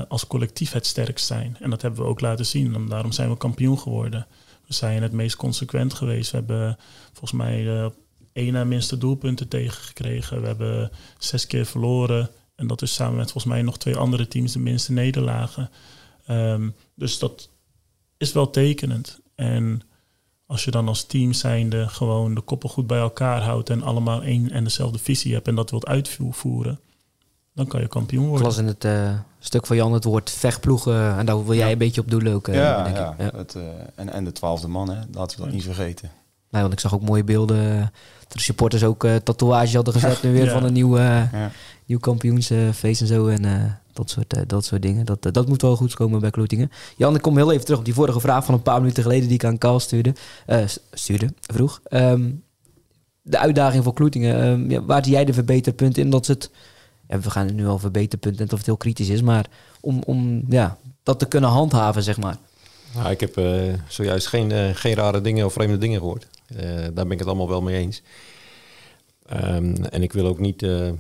[0.09, 1.57] als collectief het sterkst zijn.
[1.61, 2.75] En dat hebben we ook laten zien.
[2.75, 4.27] En daarom zijn we kampioen geworden.
[4.67, 6.31] We zijn het meest consequent geweest.
[6.31, 6.79] We hebben
[7.13, 7.91] volgens mij
[8.37, 10.41] één na minste doelpunten tegengekregen.
[10.41, 12.31] We hebben zes keer verloren.
[12.55, 15.71] En dat is samen met volgens mij nog twee andere teams de minste nederlagen.
[16.31, 17.49] Um, dus dat
[18.17, 19.21] is wel tekenend.
[19.35, 19.83] En
[20.47, 24.23] als je dan als team zijnde gewoon de koppen goed bij elkaar houdt en allemaal
[24.23, 26.81] één en dezelfde visie hebt en dat wilt uitvoeren,
[27.55, 28.41] dan kan je kampioen worden.
[28.41, 31.73] Ik las in het uh, stuk van Jan het woord vechtploegen en daar wil jij
[31.73, 32.49] een beetje op doelen ook.
[32.49, 33.13] Uh, ja, denk ja.
[33.13, 33.19] Ik.
[33.19, 33.39] ja.
[33.39, 33.63] Het, uh,
[33.95, 35.01] en, en de twaalfde man, hè.
[35.13, 36.11] laten we dat niet vergeten.
[36.51, 37.93] Nee, want ik zag ook mooie beelden
[38.29, 41.51] de supporters ook uh, tatoeages hadden gezet nu weer van een nieuw, uh, ja.
[41.87, 43.27] nieuw kampioensfeest en zo.
[43.27, 45.07] En uh, dat, soort, dat soort dingen.
[45.07, 46.71] Dat, dat moet wel goed komen bij Kloetingen.
[46.97, 49.29] Jan, ik kom heel even terug op die vorige vraag van een paar minuten geleden
[49.29, 50.15] die ik aan Kaal stuurde.
[50.93, 51.81] stuurde, vroeg.
[51.91, 52.43] Um,
[53.23, 54.47] de uitdaging voor Kloetingen.
[54.47, 56.11] Um, ja, waar zie jij de verbeterpunten in?
[56.11, 56.51] Dat het,
[57.09, 59.23] ja, we gaan het nu al verbeterpunten, net of het heel kritisch is.
[59.23, 59.47] Maar
[59.81, 62.37] om, om ja, dat te kunnen handhaven, zeg maar.
[62.95, 63.41] Nou, ik heb
[63.89, 66.27] zojuist geen, geen rare dingen of vreemde dingen gehoord.
[66.57, 68.03] Uh, daar ben ik het allemaal wel mee eens.
[69.33, 70.91] Um, en ik wil ook niet uh,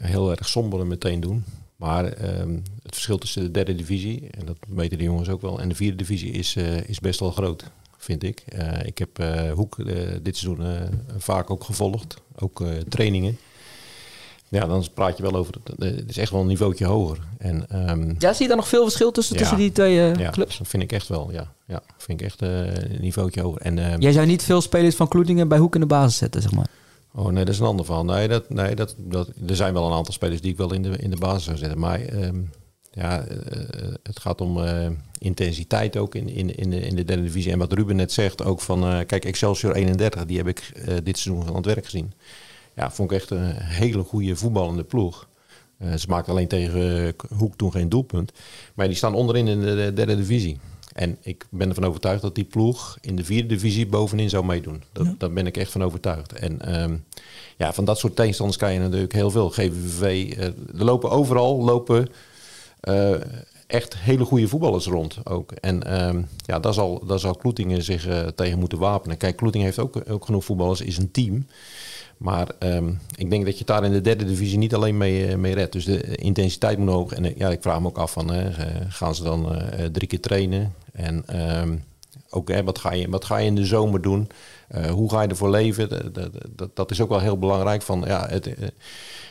[0.00, 1.44] heel erg somber meteen doen.
[1.76, 2.04] Maar
[2.40, 5.68] um, het verschil tussen de derde divisie, en dat weten de jongens ook wel, en
[5.68, 8.44] de vierde divisie is, uh, is best wel groot, vind ik.
[8.84, 9.22] ik heb
[9.54, 9.76] Hoek
[10.22, 13.38] dit seizoen vaak ook gevolgd, ook trainingen.
[14.50, 15.54] Ja, dan praat je wel over.
[15.78, 17.18] Het is echt wel een niveautje hoger.
[17.38, 20.30] En, um, ja, zie je daar nog veel verschil tussen, tussen die twee uh, ja,
[20.30, 20.58] clubs?
[20.58, 21.52] Dat vind ik echt wel, ja.
[21.66, 23.60] ja vind ik echt uh, een niveautje hoger.
[23.60, 26.42] En, um, Jij zou niet veel spelers van Kloetingen bij Hoek in de basis zetten,
[26.42, 26.66] zeg maar?
[27.14, 28.04] Oh nee, dat is een ander verhaal.
[28.04, 30.82] Nee, dat, nee dat, dat, er zijn wel een aantal spelers die ik wel in
[30.82, 31.78] de, in de basis zou zetten.
[31.78, 32.50] Maar um,
[32.90, 33.24] ja,
[34.02, 34.60] het gaat om
[35.18, 37.52] intensiteit ook in, in, in, de, in de derde divisie.
[37.52, 40.72] En wat Ruben net zegt, ook van, kijk, Excelsior 31, die heb ik
[41.04, 42.12] dit seizoen van het werk gezien.
[42.78, 45.28] Ja, vond ik echt een hele goede voetballende ploeg.
[45.96, 48.32] ze maakten alleen tegen Hoek toen geen doelpunt.
[48.74, 50.58] Maar die staan onderin in de derde divisie.
[50.92, 54.82] En ik ben ervan overtuigd dat die ploeg in de vierde divisie bovenin zou meedoen.
[54.92, 56.32] Dat, Daar ben ik echt van overtuigd.
[56.32, 56.96] En ehm,
[57.56, 59.50] ja, van dat soort tegenstanders kan je natuurlijk heel veel.
[59.50, 60.02] GVV,
[60.36, 62.08] uh, er lopen overal lopen,
[62.88, 63.14] uh,
[63.66, 65.52] echt hele goede voetballers rond ook.
[65.52, 69.16] En ehm, ja, daar zal, daar zal Kloetingen zich uh, tegen moeten wapenen.
[69.16, 71.46] Kijk, Kloetingen heeft ook, ook genoeg voetballers, is een team.
[72.18, 75.54] Maar um, ik denk dat je daar in de derde divisie niet alleen mee, mee
[75.54, 75.72] redt.
[75.72, 77.12] Dus de intensiteit moet hoog.
[77.12, 78.30] En ja, ik vraag me ook af van,
[78.88, 79.62] gaan ze dan
[79.92, 80.74] drie keer trainen?
[80.92, 81.24] En
[81.60, 81.84] um,
[82.30, 84.28] ook hè, wat, ga je, wat ga je in de zomer doen?
[84.90, 85.88] Hoe ga je ervoor leven?
[85.88, 87.82] Dat, dat, dat, is ook wel heel belangrijk.
[87.82, 88.68] Van, ja, het, eh,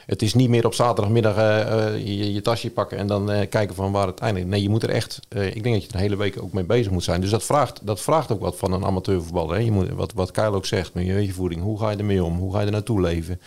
[0.07, 3.91] het is niet meer op zaterdagmiddag uh, je, je, tasje pakken en dan kijken van
[3.91, 4.47] waar het eindigt.
[4.47, 6.63] Nee, je moet er echt, ik denk dat je er een hele week ook mee
[6.63, 7.21] bezig moet zijn.
[7.21, 9.61] Dus dat vraagt, dat vraagt ook wat van een amateurvoetballer.
[9.61, 11.61] Je moet, wat, wat Kyle ook zegt, met je voeding.
[11.61, 12.37] Hoe ga je ermee om?
[12.37, 13.39] Hoe ga je er naartoe leven?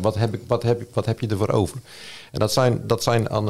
[0.00, 1.78] wat, heb ik, wat, heb, wat heb je ervoor over?
[2.32, 3.44] En dat zijn, dat zijn aan,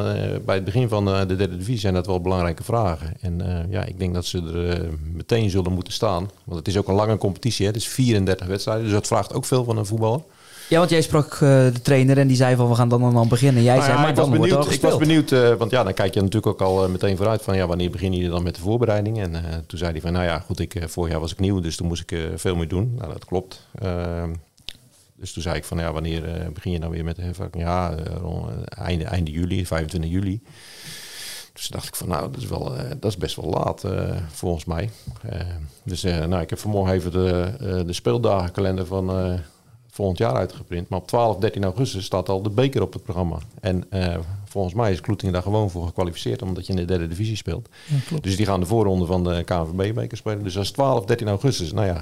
[0.45, 3.13] bij het begin van de derde divisie zijn dat wel belangrijke vragen.
[3.21, 6.31] En ja, ik denk dat ze er meteen zullen moeten staan.
[6.45, 7.67] Want het is ook een lange competitie.
[7.67, 7.73] Hè.
[7.73, 10.21] Het is 34 wedstrijden, dus dat vraagt ook veel van een voetballer.
[10.69, 13.13] Ja, want jij sprak uh, de trainer en die zei van we gaan dan en
[13.13, 13.63] dan beginnen.
[13.63, 15.71] Jij nou ja, zei maar ik dan was benieuwd, wordt Ik was benieuwd, uh, want
[15.71, 18.35] ja, dan kijk je natuurlijk ook al uh, meteen vooruit van ja, wanneer beginnen jullie
[18.35, 19.21] dan met de voorbereiding?
[19.21, 19.33] En
[19.67, 21.87] toen zei hij van nou ja, goed, ik, vorig jaar was ik nieuw, dus toen
[21.87, 22.95] moest ik veel meer doen.
[22.99, 23.67] Nou, dat klopt.
[23.79, 24.33] Ehm,
[25.17, 27.33] dus toen zei ik van ja, wanneer begin je nou weer met de?
[27.59, 27.95] Ja,
[28.69, 30.41] einde, einde juli, 25 juli.
[31.53, 33.85] Dus dacht ik van nou, dat is, wel, dat is best wel laat
[34.33, 34.91] volgens mij.
[35.83, 39.11] dus nou, ik heb vanmorgen even de, de speeldagenkalender van
[39.97, 40.89] volgend jaar uitgeprint.
[40.89, 43.39] Maar op 12, 13 augustus staat al de beker op het programma.
[43.61, 47.09] En uh, volgens mij is Kloetingen daar gewoon voor gekwalificeerd, omdat je in de derde
[47.09, 47.69] divisie speelt.
[48.11, 50.43] Ja, dus die gaan de voorronde van de KNVB-beker spelen.
[50.43, 51.73] Dus dat is 12, 13 augustus.
[51.73, 52.01] Nou ja,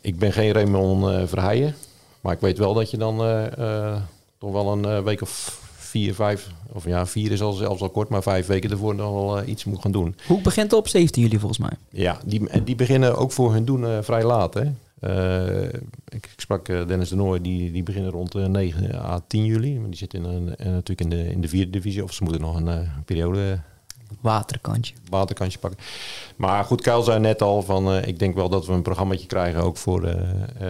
[0.00, 1.74] ik ben geen Raymond uh, Verheijen.
[2.20, 3.96] Maar ik weet wel dat je dan uh,
[4.38, 8.08] toch wel een week of vier, vijf, of ja, vier is al zelfs al kort,
[8.08, 10.16] maar vijf weken ervoor nog wel iets moet gaan doen.
[10.26, 11.72] Hoe begint op 17 juli volgens mij?
[11.90, 14.54] Ja, die, en die beginnen ook voor hun doen vrij laat.
[14.54, 14.62] Hè?
[15.06, 19.20] Uh, ik, ik, sprak uh, Dennis de Noor, die, die beginnen rond uh, 9 à
[19.26, 19.78] 10 juli.
[19.78, 22.02] Maar die zit in een, natuurlijk in de, in de vierde divisie.
[22.02, 23.60] Of ze moeten nog een periode...
[24.20, 24.94] Waterkantje.
[25.08, 25.80] Waterkantje pakken.
[26.36, 27.94] Maar goed, Kuil zei net al van...
[27.94, 30.16] ik denk wel dat we een programmaatje krijgen ook voor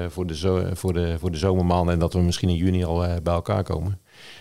[0.08, 1.94] voor de, zo, voor de, voor de zomermaanden.
[1.94, 4.00] En dat we misschien in juni al bij elkaar komen.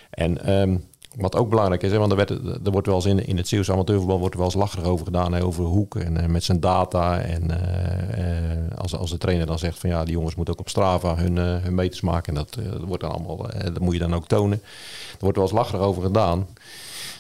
[0.10, 0.52] En...
[0.62, 0.84] Um,
[1.16, 2.20] wat ook belangrijk is, hè, want er,
[2.64, 5.06] er wordt wel eens in, in het Zeeuwse amateurvoetbal wordt er wel eens lacherig over
[5.06, 7.20] gedaan, hè, over Hoek en uh, met zijn data.
[7.20, 10.70] En uh, als, als de trainer dan zegt van ja, die jongens moeten ook op
[10.70, 12.36] Strava hun, hun meters maken.
[12.36, 14.62] En dat, dat wordt dan allemaal, dat moet je dan ook tonen.
[15.12, 16.48] Er wordt wel eens lacherig over gedaan.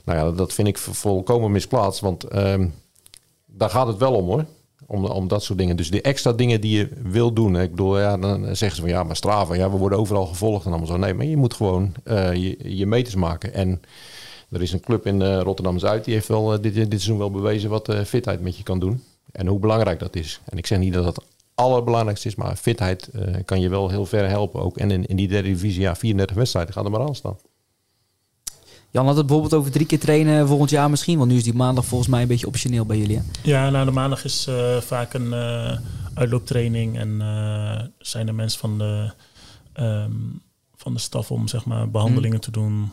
[0.03, 2.67] Nou ja, dat vind ik volkomen misplaatst, want ehm,
[3.45, 4.45] daar gaat het wel om hoor.
[4.93, 5.75] Om, dat soort dingen.
[5.75, 7.55] Dus die extra dingen die je wil doen.
[7.55, 10.65] Ik bedoel, ja, dan zeggen ze van ja, maar Strava, ja, we worden overal gevolgd
[10.65, 10.97] en allemaal zo.
[10.97, 13.53] Nee, maar je moet gewoon uh, je, meters maken.
[13.53, 13.81] En
[14.49, 17.31] er is een club in uh, Rotterdam-Zuid, die heeft wel uh, dit, dit seizoen wel
[17.31, 19.03] bewezen wat fitheid met je kan doen.
[19.31, 20.41] En hoe belangrijk dat is.
[20.45, 21.23] En ik zeg niet dat dat
[21.55, 23.09] allerbelangrijkste is, maar fitheid
[23.45, 24.77] kan je wel heel ver helpen ook.
[24.77, 27.37] En in, in die derde divisie, ja, 34 wedstrijden, gaat er maar aan staan.
[28.93, 31.17] Jan had het bijvoorbeeld over drie keer trainen volgend jaar misschien.
[31.17, 33.17] Want nu is die maandag volgens mij een beetje optioneel bij jullie.
[33.17, 33.23] Hè?
[33.41, 35.77] Ja, nou de maandag is uh, vaak een uh,
[36.13, 36.97] uitlooptraining.
[36.97, 39.11] En uh, zijn er mensen van de,
[39.79, 40.41] um,
[40.75, 42.39] van de staf om zeg maar, behandelingen hmm.
[42.39, 42.91] te doen.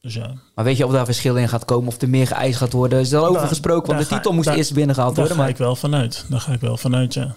[0.00, 0.32] Dus ja.
[0.54, 1.88] Maar weet je of daar verschil in gaat komen?
[1.88, 3.00] Of er meer geëist gaat worden?
[3.00, 3.94] Is er al over nou, gesproken?
[3.94, 5.36] Want de titel moest daar, eerst binnengehaald worden.
[5.36, 6.24] Daar ga ik wel vanuit.
[6.28, 7.34] Daar ga ik wel vanuit, ja.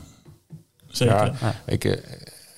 [0.88, 1.34] Zeker.
[1.42, 1.84] Ja, ik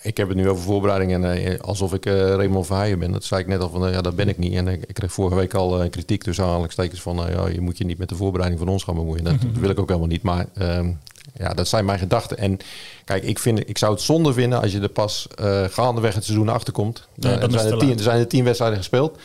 [0.08, 3.12] ik heb het nu over voorbereiding en uh, alsof ik uh, Raymond Verheijen ben.
[3.12, 4.54] Dat zei ik net al van, uh, ja, dat ben ik niet.
[4.54, 7.98] En ik kreeg vorige week al kritiek tussen aanhalingstekens van, ja, je moet je niet
[7.98, 9.24] met de voorbereiding van ons gaan bemoeien.
[9.24, 10.22] Dat, dat wil ik ook helemaal niet.
[10.22, 10.92] Maar ehm,
[11.34, 12.38] ja, dat zijn mijn gedachten.
[12.38, 12.58] En
[13.06, 15.28] kijk, ik, vind, ik zou het zonde vinden als je er pas
[15.70, 17.08] gaandeweg het seizoen achterkomt.
[17.16, 19.18] Ja, er, zijn er, tien, er zijn er tien wedstrijden gespeeld.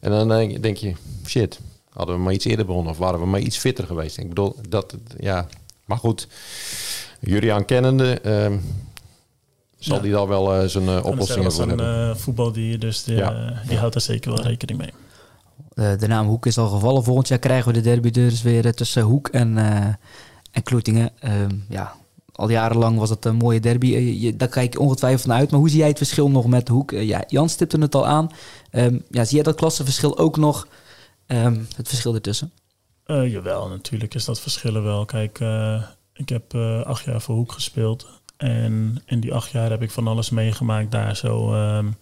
[0.00, 0.28] En dan
[0.60, 0.92] denk je,
[1.26, 1.60] shit,
[1.90, 4.18] hadden we maar iets eerder begonnen of waren we maar iets fitter geweest.
[4.18, 5.46] Ik bedoel, dat, ja,
[5.84, 6.28] maar goed.
[7.20, 8.56] Julian kennende, ehm,
[9.78, 11.86] zal die dan wel uh, zijn uh, oplossingen voor hebben.
[11.86, 13.62] een uh, voetbaldier, dus die, ja.
[13.68, 15.96] die houdt daar zeker wel rekening mee.
[15.98, 17.04] de naam Hoek is al gevallen.
[17.04, 19.58] Volgend jaar krijgen we de derby dus weer tussen Hoek en,
[20.52, 21.10] en Kloetingen.
[21.18, 21.94] Ehm, ja,
[22.32, 23.86] al jarenlang was het een mooie derby.
[23.86, 25.50] Je, daar kijk je ongetwijfeld naar uit.
[25.50, 26.90] Maar hoe zie jij het verschil nog met Hoek?
[26.90, 28.30] ja, Jan stipte het al aan.
[28.72, 30.66] Um, ja, zie jij dat klassenverschil ook nog?
[31.26, 32.52] Um, het verschil ertussen?
[33.06, 35.04] jawel, natuurlijk is dat verschil wel.
[35.04, 35.40] Kijk,
[36.14, 36.54] ik heb
[36.84, 38.06] acht jaar voor Hoek gespeeld.
[38.36, 41.54] En in die acht jaar heb ik van alles meegemaakt daar zo.
[41.54, 41.96] Um,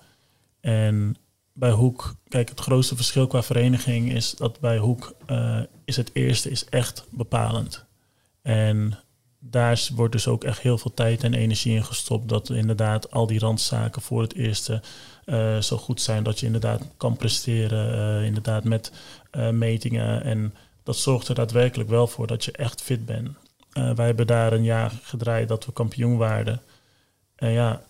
[0.60, 1.16] en
[1.52, 6.10] bij Hoek, kijk, het grootste verschil qua vereniging is dat bij Hoek uh, is het
[6.12, 7.84] eerste is echt bepalend.
[8.42, 8.98] En
[9.38, 12.28] daar wordt dus ook echt heel veel tijd en energie in gestopt.
[12.28, 14.82] Dat inderdaad al die randzaken voor het eerste
[15.26, 17.94] uh, zo goed zijn dat je inderdaad kan presteren.
[18.20, 18.92] Uh, inderdaad met
[19.52, 20.22] metingen.
[20.22, 23.28] En dat zorgt er daadwerkelijk wel voor dat je echt fit bent.
[23.74, 26.60] Wij hebben daar een jaar gedraaid dat we kampioen waren.
[27.36, 27.82] En ja,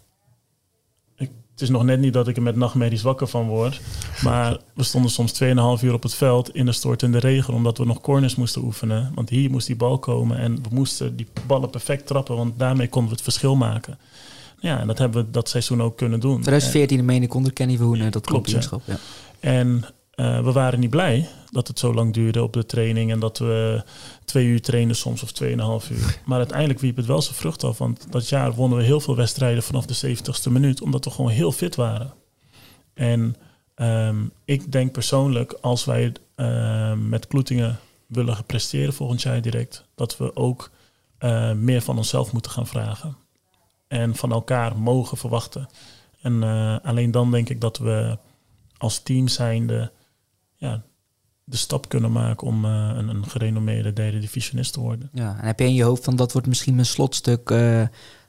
[1.55, 3.81] het is nog net niet dat ik er met nachtmerries wakker van word.
[4.23, 5.49] Maar we stonden soms 2,5
[5.85, 7.55] uur op het veld in de stortende regen.
[7.55, 9.13] Omdat we nog corners moesten oefenen.
[9.15, 10.39] Want hier moest die bal komen.
[10.39, 12.37] En we moesten die ballen perfect trappen.
[12.37, 13.99] Want daarmee konden we het verschil maken.
[14.61, 16.41] Ja, en dat hebben we dat seizoen ook kunnen doen.
[16.41, 18.83] 2014 meen ik onder Kenny Verhoenen dat kampioenschap.
[18.85, 18.97] Ja.
[19.41, 19.85] En
[20.17, 23.39] uh, we waren niet blij dat het zo lang duurde op de training en dat
[23.39, 23.83] we
[24.25, 26.21] twee uur trainen soms of tweeënhalf uur.
[26.27, 29.17] Maar uiteindelijk wiep het wel zijn vrucht af, want dat jaar wonnen we heel veel
[29.17, 32.13] wedstrijden vanaf de 70ste minuut, omdat we gewoon heel fit waren.
[32.95, 33.37] En
[33.77, 40.17] um, ik denk persoonlijk, als wij uh, met Kloetingen willen presteren volgend jaar direct, dat
[40.17, 40.71] we ook
[41.21, 43.17] uh, meer van onszelf moeten gaan vragen.
[43.89, 45.69] En van elkaar mogen verwachten.
[46.21, 48.19] En uh, alleen dan denk ik dat we
[48.77, 49.91] als team zijnde
[50.65, 50.83] ja,
[51.45, 55.11] de stap kunnen maken om uh, een, een gerenommeerde derde divisionist te worden.
[55.13, 57.83] Ja, en heb je in je hoofd van dat wordt misschien mijn slotstuk uh,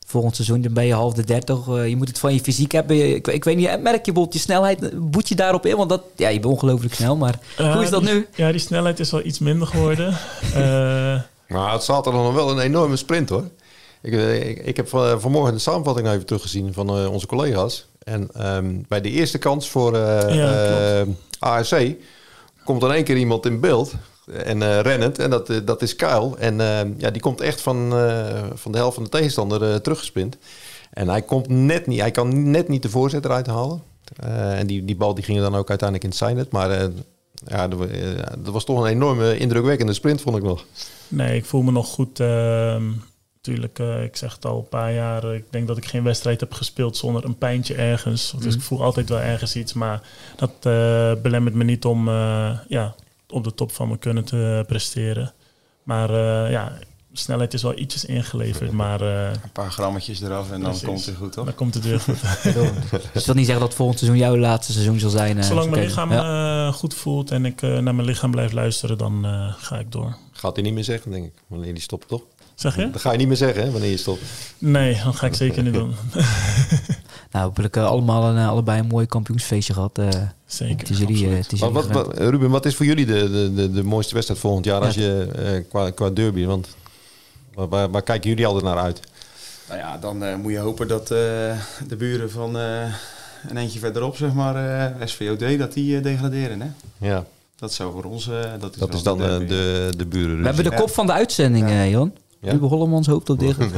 [0.05, 1.67] volgend seizoen, dan ben je half de 30.
[1.67, 3.15] Uh, je moet het van je fysiek hebben.
[3.15, 5.77] Ik, ik weet niet, merk je bijvoorbeeld je snelheid, boet je daarop in?
[5.77, 8.27] Want dat, ja, je bent ongelooflijk snel, maar hoe is dat die, nu?
[8.36, 10.17] Ja, die snelheid is wel iets minder geworden.
[11.47, 13.49] maar het staat er dan wel een enorme sprint hoor.
[14.01, 17.88] Ik, ik, ik heb van, vanmorgen de samenvatting even teruggezien van onze collega's.
[18.03, 21.05] En um, bij de eerste kans voor ja,
[21.39, 21.95] ASC
[22.66, 23.93] komt dan één keer iemand in beeld
[24.43, 25.20] en uh, rennend.
[25.20, 26.38] En dat, uh, dat is Kuil.
[26.38, 27.89] En uh, ja, die komt echt van,
[28.53, 30.38] van de helft van de tegenstander teruggesprint.
[30.93, 33.82] En hij komt net niet, hij kan net niet de voorzet eruit halen.
[34.20, 36.51] en die, die bal die ging dan ook uiteindelijk in het signet.
[36.51, 36.89] Maar
[37.45, 40.66] ja, dat was toch een enorme indrukwekkende sprint, vond ik nog.
[41.07, 42.20] Nee, ik voel me nog goed.
[43.45, 46.39] Natuurlijk, uh, ik zeg het al een paar jaar, ik denk dat ik geen wedstrijd
[46.39, 48.33] heb gespeeld zonder een pijntje ergens.
[48.37, 48.59] Dus mm.
[48.59, 50.01] ik voel altijd wel ergens iets, maar
[50.35, 52.95] dat uh, belemmert me niet om uh, ja,
[53.29, 55.33] op de top van me kunnen te presteren.
[55.83, 56.11] Maar
[56.51, 56.71] ja,
[57.13, 59.01] snelheid is wel ietsjes ingeleverd, maar...
[59.01, 61.45] een paar grammetjes eraf en dan komt het goed, toch?
[61.45, 62.21] Dan komt het weer goed.
[63.13, 65.43] dus dat niet zeggen dat volgend seizoen jouw laatste seizoen zal zijn?
[65.43, 66.71] Zolang mijn lichaam ja.
[66.71, 69.25] goed voelt en ik naar mijn lichaam blijf luisteren, dan
[69.57, 70.17] ga ik door.
[70.31, 72.21] Gaat hij niet meer zeggen, denk ik, wanneer die stopt, toch?
[72.55, 72.89] Zeg je?
[72.91, 74.21] Dat ga je niet meer zeggen hè, wanneer je stopt.
[74.57, 75.95] Nee, dat ga ik zeker niet doen.
[77.31, 79.99] nou, hopelijk uh, allemaal een, uh, allebei een mooi kampioensfeestje gehad.
[79.99, 80.09] Uh,
[80.45, 80.85] zeker.
[80.85, 84.13] Tussen jullie, wat, wat, wat, Ruben, wat is voor jullie de, de, de, de mooiste
[84.13, 86.45] wedstrijd volgend jaar als je, qua, qua derby?
[86.45, 86.67] Want
[87.53, 88.99] waar, waar, kijken jullie altijd naar uit?
[89.67, 94.93] Nou ja, dan moet je hopen dat de buren van een eentje verderop, zeg maar,
[95.03, 96.61] SVOD, dat die degraderen.
[96.61, 96.67] Hè?
[97.07, 97.25] Ja.
[97.55, 98.29] Dat zou voor ons...
[98.59, 100.39] dat is, dat is dan de, de, de buren.
[100.39, 102.09] We hebben de kop van de uitzending, ja.
[102.45, 102.51] Ja?
[102.51, 103.59] Ruben Hollemans hoopt op dicht.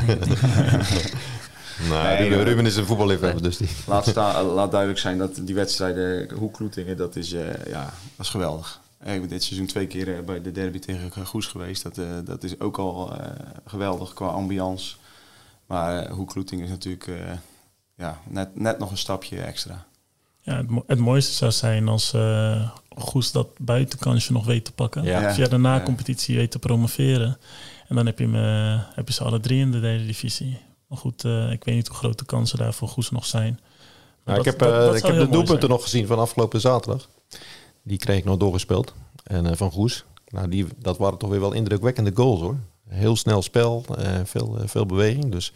[1.89, 3.69] Nou, nee, Ruben is een voetballiefhebber, dus die...
[3.87, 4.15] Laat,
[4.59, 7.83] laat duidelijk zijn dat die wedstrijden, Hoekloetingen, dat is, uh, ja,
[8.15, 8.79] dat is geweldig.
[8.99, 11.83] Ik ben dit seizoen twee keer bij de derby tegen Goes geweest.
[11.83, 13.13] Dat, uh, dat is ook al
[13.65, 14.95] geweldig qua ambiance.
[15.65, 17.09] Maar Hoekloeting is natuurlijk
[17.95, 19.85] ja, net, net nog een stapje extra.
[20.41, 22.13] Ja, het, mo het mooiste zou zijn als
[22.89, 25.03] Goes dat buitenkansje nog weet te pakken.
[25.03, 25.33] Ja.
[25.33, 27.37] Via de na-competitie weet te promoveren.
[27.87, 30.59] En dan heb je, me, heb je ze alle drie in de derde divisie.
[30.87, 33.59] Maar goed, uh, ik weet niet hoe groot de kansen daarvoor Goes nog zijn.
[34.25, 37.09] Nou, ik heb, dat, dat ik heb de doelpunten nog gezien van afgelopen zaterdag.
[37.83, 38.93] Die kreeg ik nog doorgespeeld.
[39.23, 40.05] En uh, van Goes.
[40.27, 42.55] Nou, die, dat waren toch weer wel indrukwekkende goals hoor.
[42.87, 45.31] Heel snel spel, uh, veel, veel beweging.
[45.31, 45.53] Dus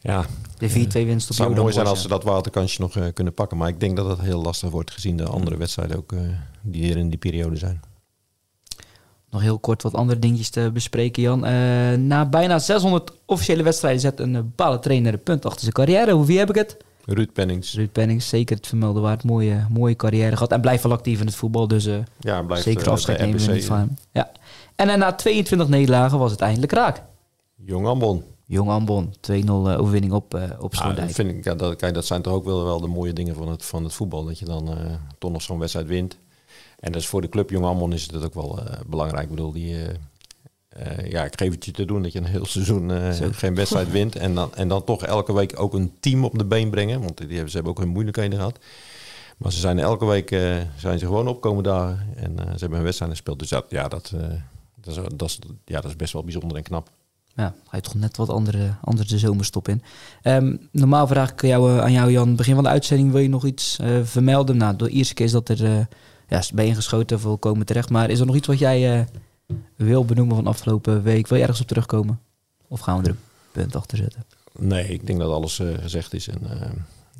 [0.00, 0.26] ja,
[0.58, 3.34] de 4-2 winst op Het zou mooi zijn als ze dat waterkansje nog uh, kunnen
[3.34, 3.56] pakken.
[3.56, 6.20] Maar ik denk dat het heel lastig wordt gezien de andere wedstrijden ook uh,
[6.62, 7.80] die hier in die periode zijn.
[9.34, 11.46] Nog heel kort wat andere dingetjes te bespreken, Jan.
[11.46, 11.50] Uh,
[11.92, 16.12] na bijna 600 officiële wedstrijden zet een bepaalde trainer een punt achter zijn carrière.
[16.12, 16.76] Hoe wie heb ik het?
[17.04, 17.74] Ruud Pennings.
[17.74, 19.24] Ruud Pennings, zeker het vermelden waard.
[19.24, 20.52] Mooie, mooie carrière gehad.
[20.52, 23.64] En blijft wel actief in het voetbal, dus uh, ja, blijft, zeker afscheid nemen niet
[23.64, 23.96] van hem.
[24.12, 24.30] Ja.
[24.76, 27.02] En na 22 nederlagen was het eindelijk raak.
[27.54, 28.22] Jong Ambon.
[28.44, 30.74] Jong Ambon, 2-0 overwinning op, uh, op.
[30.74, 33.34] Ja, vind ik, ja, dat, kijk, dat zijn toch ook wel, wel de mooie dingen
[33.34, 34.24] van het, van het voetbal.
[34.24, 34.76] Dat je dan
[35.18, 36.18] toch nog zo'n wedstrijd wint.
[36.84, 39.22] En dus voor de club Jong Ammon is het ook wel uh, belangrijk.
[39.22, 39.88] Ik bedoel, die, uh,
[40.78, 42.90] uh, ja, ik geef het je te doen dat je een heel seizoen
[43.32, 44.16] geen wedstrijd wint.
[44.16, 47.00] En dan, en dan toch elke week ook een team op de been brengen.
[47.00, 48.58] Want die hebben, ze hebben ook hun moeilijkheden gehad.
[49.36, 50.28] Maar ze zijn elke week
[50.76, 52.06] zijn ze gewoon opkomen daar.
[52.16, 53.38] En ze hebben een wedstrijd gespeeld.
[53.38, 54.12] Dus dat, ja, dat,
[54.80, 56.90] dat, is, dat, is, ja, dat is best wel bijzonder en knap.
[57.34, 59.82] ja, ga je toch net wat andere, anders de zomerstop in.
[60.22, 62.36] Ehm, normaal vraag ik jou, aan jou, Jan.
[62.36, 64.56] Begin van de uitzending wil je nog iets vermelden?
[64.56, 65.88] Nou, de eerste keer is dat er
[66.34, 67.90] ja, ben je geschoten, volkomen terecht.
[67.90, 69.08] Maar is er nog iets wat jij
[69.76, 71.26] wil benoemen van afgelopen week?
[71.26, 72.20] Wil je ergens op terugkomen?
[72.68, 73.18] Of gaan we er een
[73.52, 74.24] punt achter zetten?
[74.58, 76.28] Nee, ik denk dat alles gezegd is.
[76.28, 76.40] En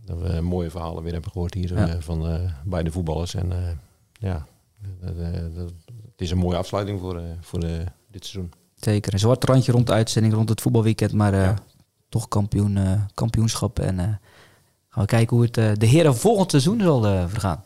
[0.04, 3.34] dat we mooie verhalen weer hebben gehoord hier van beide voetballers.
[3.34, 3.80] En
[4.12, 4.46] ja,
[5.00, 7.60] het is een mooie afsluiting voor, voor
[8.10, 8.52] dit seizoen.
[8.74, 9.12] Zeker.
[9.12, 11.12] Een zwart randje rond de uitzending, rond het voetbalweekend.
[11.12, 11.50] Maar uh,
[12.08, 13.78] toch kampioen, uh, kampioenschap.
[13.78, 14.02] En uh,
[14.88, 17.64] gaan we kijken hoe het de heren volgend seizoen zal vergaan.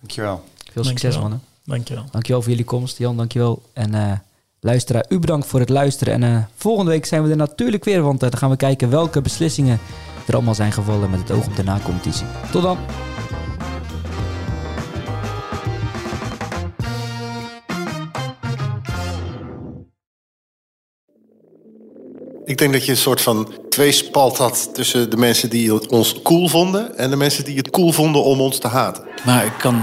[0.00, 0.44] Dankjewel.
[0.72, 1.42] Veel succes, mannen.
[1.64, 2.04] Dankjewel.
[2.10, 2.98] Dankjewel voor jullie komst.
[2.98, 3.62] Jan, dankjewel.
[3.72, 4.22] En
[4.60, 6.22] luisteraar, u bedankt voor het luisteren.
[6.22, 8.02] En volgende week zijn we er natuurlijk weer.
[8.02, 9.78] Want dan gaan we kijken welke beslissingen
[10.26, 12.26] er allemaal zijn gevallen met het oog op de na-competitie.
[12.52, 12.78] Tot dan.
[22.44, 26.48] Ik denk dat je een soort van tweespalt had tussen de mensen die ons cool
[26.48, 29.04] vonden en de mensen die het cool vonden om ons te haten.
[29.24, 29.82] Maar ik kan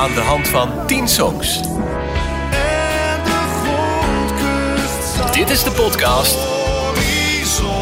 [0.00, 1.60] Aan de hand van 10 songs.
[5.32, 6.38] Dit is de podcast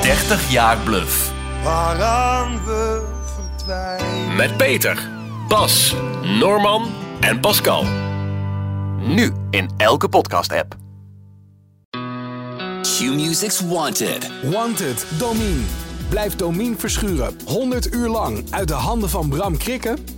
[0.03, 1.33] 30 jaar bluff.
[1.63, 3.03] Waaraan we
[3.57, 4.37] verdwijnen.
[4.37, 5.09] Met Peter,
[5.49, 6.87] Bas, Norman
[7.21, 7.85] en Pascal.
[8.99, 10.77] Nu in elke podcast-app.
[12.83, 14.31] Q-Music's Wanted.
[14.43, 15.63] Wanted, Domine.
[16.09, 20.18] Blijf Domien verschuren 100 uur lang uit de handen van Bram Krikken?